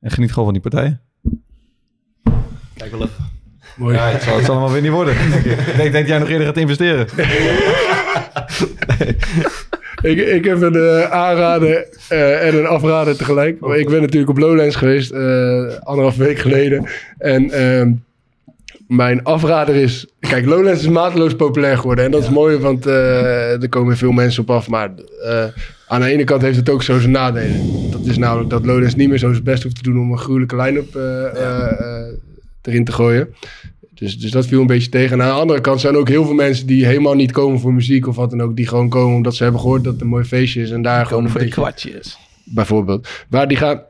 [0.00, 1.00] En geniet gewoon van die partijen.
[2.74, 3.28] Kijk wel even.
[3.76, 3.96] Mooi.
[3.96, 5.14] Ja, het zal, het zal allemaal weer niet worden.
[5.14, 7.06] ik denk, ik denk dat jij nog eerder gaat investeren.
[10.02, 13.60] Ik, ik heb een eh, aanrader eh, en een afrader tegelijk.
[13.60, 16.86] Maar ik ben natuurlijk op Lowlands geweest, eh anderhalf week geleden.
[17.18, 17.92] En ehm,
[18.88, 20.06] mijn afrader is...
[20.20, 22.04] Kijk, Lowlands is mateloos populair geworden.
[22.04, 24.68] En dat is mooi, want er komen veel mensen op af.
[24.68, 24.90] Maar
[25.86, 27.90] aan de ene kant heeft het ook zo zijn nadelen.
[27.90, 29.98] Dat is namelijk dat Lowlands niet meer zo zijn best hoeft te doen...
[29.98, 30.94] om een gruwelijke line-up
[32.62, 33.34] erin te gooien.
[34.00, 35.20] Dus, dus dat viel een beetje tegen.
[35.20, 37.60] En aan de andere kant zijn er ook heel veel mensen die helemaal niet komen
[37.60, 38.56] voor muziek of wat dan ook.
[38.56, 40.70] Die gewoon komen omdat ze hebben gehoord dat het een mooi feestje is.
[40.70, 42.18] En daar gewoon een voor de beetje, kwartjes.
[42.44, 43.08] bijvoorbeeld.
[43.28, 43.82] Maar die gaan,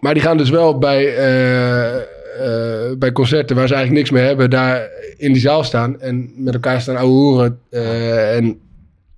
[0.00, 4.28] maar die gaan dus wel bij, eh, eh, bij concerten waar ze eigenlijk niks meer
[4.28, 6.00] hebben, daar in die zaal staan.
[6.00, 7.58] En met elkaar staan ouwe hoeren.
[7.70, 8.58] eh, en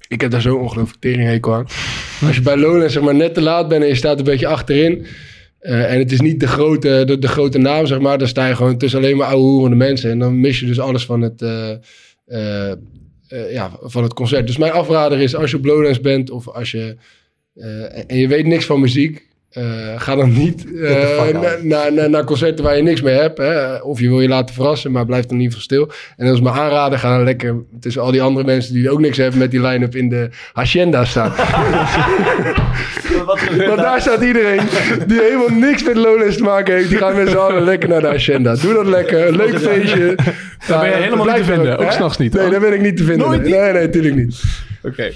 [0.08, 1.66] ik heb daar zo'n ongelooflijk teringhekel aan.
[2.26, 4.46] Als je bij Lowlands zeg maar net te laat bent en je staat een beetje
[4.46, 5.06] achterin.
[5.58, 8.18] Eh, en het is niet de grote, de, de grote naam, zeg maar.
[8.18, 10.10] Dan sta je gewoon tussen alleen maar hoerende mensen.
[10.10, 11.70] En dan mis je dus alles van het, eh,
[12.26, 14.46] eh, ja, van het concert.
[14.46, 16.96] Dus mijn afrader is als je op Lowlands bent of als je...
[17.54, 19.24] eh, en je weet niks van muziek.
[19.96, 23.38] ga dan niet na- naar naar- naar concerten waar je niks mee hebt.
[23.38, 23.76] Hè?
[23.76, 25.90] Of je wil je laten verrassen, maar blijf dan in ieder geval stil.
[26.16, 26.98] En is mijn aanrader.
[26.98, 29.94] Ga dan lekker tussen al die andere mensen die ook niks hebben met die line-up
[29.96, 31.32] in de hacienda staan.
[33.26, 34.60] Wat gebeurt Want daar staat iedereen
[35.06, 36.88] die helemaal niks met Lowlands te maken heeft.
[36.88, 38.54] Die gaan met z'n allen lekker naar de agenda.
[38.54, 39.28] Doe dat lekker.
[39.28, 40.14] Een leuk feestje.
[40.66, 41.78] Daar ben je helemaal niet te vinden.
[41.78, 42.32] Ook s'nachts niet.
[42.32, 43.26] Nee, daar ben ik niet te vinden.
[43.26, 43.60] Nooit nee, niet?
[43.60, 44.42] nee, nee, natuurlijk niet.
[44.82, 45.12] Oké.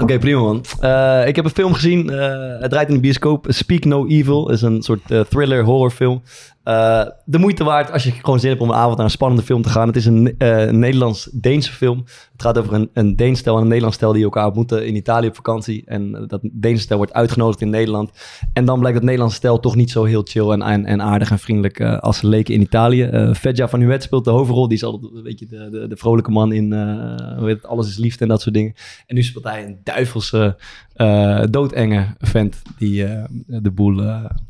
[0.00, 0.64] Oké, prima man.
[0.80, 2.10] Eh, ik heb een film gezien.
[2.10, 3.46] eh, het draait in de bioscoop.
[3.48, 6.22] Speak No Evil is een soort eh, thriller horrorfilm.
[6.64, 9.42] Eh, de moeite waard als je gewoon zin hebt om een avond naar een spannende
[9.42, 9.86] film te gaan.
[9.86, 11.98] Het is een eh, Nederlands-Deense film.
[12.32, 14.96] Het gaat over een, een Deens stel en een Nederlands stel die elkaar ontmoeten in
[14.96, 15.82] Italië op vakantie.
[15.86, 18.10] En eh, dat Deense stel wordt uitgenodigd in Nederland.
[18.52, 21.30] En dan blijkt dat Nederlandse stel toch niet zo heel chill en, en, en aardig
[21.30, 23.32] en vriendelijk als ze leken in Italië.
[23.36, 24.68] Fedja van Huet speelt de hoofdrol.
[24.68, 28.22] Die is altijd een beetje de, de, de vrolijke man in het, Alles is Liefde
[28.22, 28.74] en dat soort dingen.
[29.06, 30.56] En nu speelt hij een duivelse,
[31.50, 33.06] doodenge vent die
[33.46, 34.02] de boel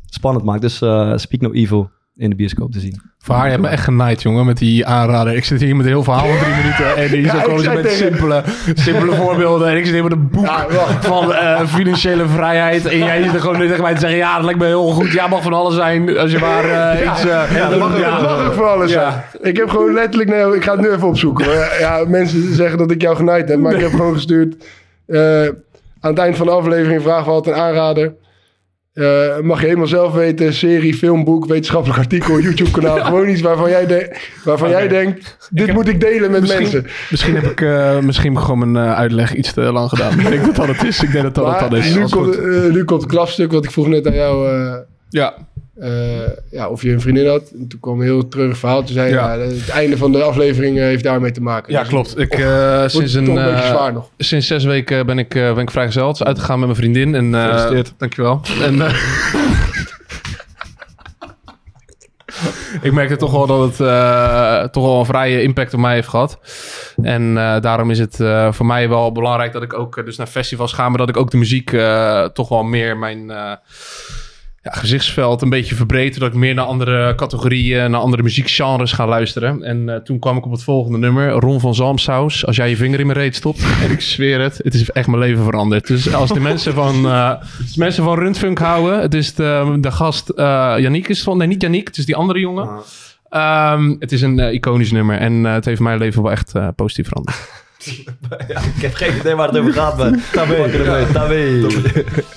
[0.05, 0.61] spannend maakt.
[0.61, 0.75] Dus
[1.21, 3.01] Speak No Evil in de bioscoop te zien.
[3.19, 5.35] Vaar, je hebt me echt genaaid, jongen, met die aanrader.
[5.35, 6.95] Ik zit hier met een heel verhaal van drie minuten.
[6.97, 8.43] En die is Ja, ook ik gewoon met tegen- simpele,
[8.73, 9.67] simpele voorbeelden.
[9.69, 10.65] En ik zit hier met een boek Ja,
[10.99, 12.85] van eh, financiële vrijheid.
[12.85, 14.17] En jij zit er gewoon nu tegen mij te zeggen...
[14.19, 15.11] Ja, dat lijkt me heel goed.
[15.11, 16.17] Ja, mag van alles zijn.
[16.17, 17.25] Als je maar eh, iets...
[17.25, 18.11] eh, Ja, dat mag, ja.
[18.19, 19.11] dat mag ook voor alles Ja.
[19.31, 19.49] zijn.
[19.51, 20.29] Ik heb gewoon letterlijk...
[20.29, 21.45] Nee, ik ga het nu even opzoeken.
[21.45, 21.67] hoor.
[21.79, 23.59] Ja, mensen zeggen dat ik jou genaaid heb.
[23.59, 24.55] Maar ik heb gewoon gestuurd...
[25.07, 25.41] eh,
[25.99, 28.13] aan het eind van de aflevering vragen we altijd een aanrader.
[28.95, 30.53] Eh, mag je helemaal zelf weten.
[30.53, 32.97] Serie, film, boek, wetenschappelijk artikel, YouTube kanaal.
[33.05, 35.37] Gewoon iets waarvan jij, de- waarvan jij denkt...
[35.49, 36.85] Dit moet ik delen met Misschien, mensen.
[37.09, 40.19] misschien heb ik eh, misschien gewoon mijn eh, uitleg iets te lang gedaan.
[40.19, 41.03] Ik denk dat dat het is.
[41.03, 41.95] Ik denk dat dat Maar is.
[41.95, 42.41] nu, komt,
[42.71, 43.51] nu komt het klapstuk.
[43.51, 44.47] Want ik vroeg net aan jou...
[45.09, 45.33] Ja,
[45.79, 45.89] eh,
[46.51, 47.49] ja, of je een vriendin had.
[47.59, 48.79] En toen kwam een heel treurig verhaal.
[48.83, 49.33] Toen zei je, Ja.
[49.33, 51.73] ja, het einde van de aflevering eh, heeft daarmee te maken.
[51.73, 52.19] ja, Dus klopt.
[52.19, 54.09] Ik, Och, eh, sinds, een, een beetje eh, zwaar nog.
[54.17, 56.07] sinds zes weken ben ik, eh, ben ik vrijgezel.
[56.07, 57.15] Het is uitgegaan met mijn vriendin.
[57.15, 57.93] En, eh, Gefeliciteerd.
[57.97, 58.41] Dankjewel.
[58.61, 58.93] En, eh,
[62.81, 66.07] ik merkte toch wel dat het eh, toch wel een vrije impact op mij heeft
[66.07, 66.39] gehad.
[67.01, 70.27] En eh, daarom is het eh, voor mij wel belangrijk dat ik ook dus naar
[70.27, 73.51] festivals ga, maar dat ik ook de muziek eh, toch wel meer mijn eh,
[74.65, 76.19] ja, gezichtsveld een beetje verbreed.
[76.19, 79.63] Dat ik meer naar andere categorieën, naar andere muziekgenres ga luisteren.
[79.63, 82.45] En eh, toen kwam ik op het volgende nummer, Ron van Zalmsaus.
[82.45, 83.63] Als jij je vinger in mijn reet stopt.
[83.83, 85.87] En ik zweer het, het is echt mijn leven veranderd.
[85.87, 89.91] Dus als de mensen van, eh, de mensen van Rundfunk houden, het is de, de
[89.91, 91.37] gast uh, Yannick is van.
[91.37, 92.69] Nee, niet Yannick, het is die andere jongen.
[93.35, 96.55] Ehm, het is een eh, iconisch nummer en eh, het heeft mijn leven wel echt
[96.55, 97.37] eh, positief veranderd.
[98.47, 101.05] Ja, ik heb geen idee waar het over gaat, maar tabé.
[101.13, 101.67] tabé.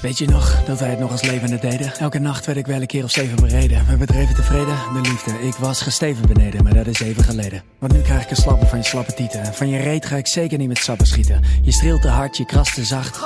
[0.00, 1.92] Weet je nog dat wij het nog als levende deden?
[1.98, 3.86] Elke nacht werd ik wel een keer of zeven bereden.
[3.88, 5.30] We bedreven tevreden, de liefde.
[5.46, 7.62] Ik was gesteven beneden, maar dat is even geleden.
[7.78, 9.40] Want nu krijg ik een slappe van je slappe tieten.
[9.42, 11.42] En van je reet ga ik zeker niet met sappen schieten.
[11.62, 13.18] Je streelt te hard, je krast te zacht.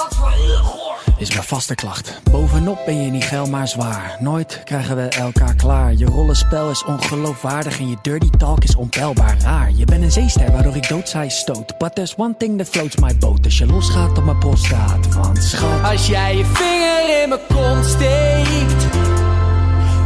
[1.22, 2.20] Is mijn vaste klacht.
[2.30, 4.16] Bovenop ben je niet geil, maar zwaar.
[4.20, 5.94] Nooit krijgen we elkaar klaar.
[5.94, 9.70] Je rollenspel is ongeloofwaardig en je dirty talk is onpeilbaar raar.
[9.74, 11.78] Je bent een zeester waardoor ik doodzaai stoot.
[11.78, 13.44] But there's one thing that floats my boat.
[13.44, 15.14] Als je losgaat op mijn prostaat.
[15.14, 18.86] Want schat, als jij je vinger in mijn kont steekt.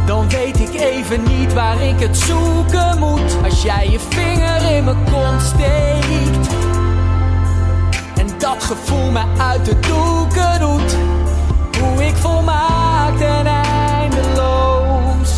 [0.05, 3.37] Dan weet ik even niet waar ik het zoeken moet.
[3.43, 6.66] Als jij je vinger in mijn kont steekt.
[8.37, 10.95] Dat gevoel me uit de doeken doet.
[11.81, 15.31] Hoe ik volmaakt en eindeloos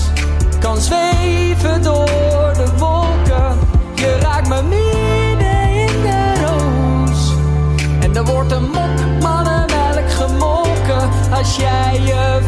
[0.59, 3.59] kan zweven door de wolken.
[3.93, 7.33] Je raakt me midden in de roos.
[7.99, 12.39] En er wordt een mok mannenmelk gemolken als jij je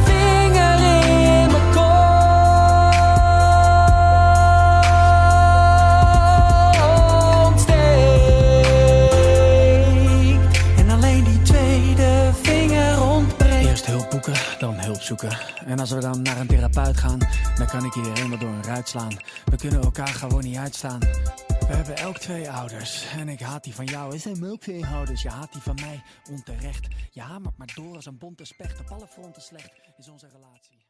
[15.65, 17.19] En als we dan naar een therapeut gaan,
[17.57, 19.17] dan kan ik iedereen wel door een ruit slaan.
[19.45, 20.99] We kunnen elkaar gewoon niet uitstaan.
[21.59, 23.05] We hebben elk twee ouders.
[23.17, 24.15] En ik haat die van jou.
[24.15, 25.21] Is zijn ook twee ouders.
[25.21, 26.87] Je haat die van mij onterecht.
[27.11, 28.79] Je hamert maar door als een bonte specht.
[28.79, 30.80] Op alle fronten slecht is onze relatie.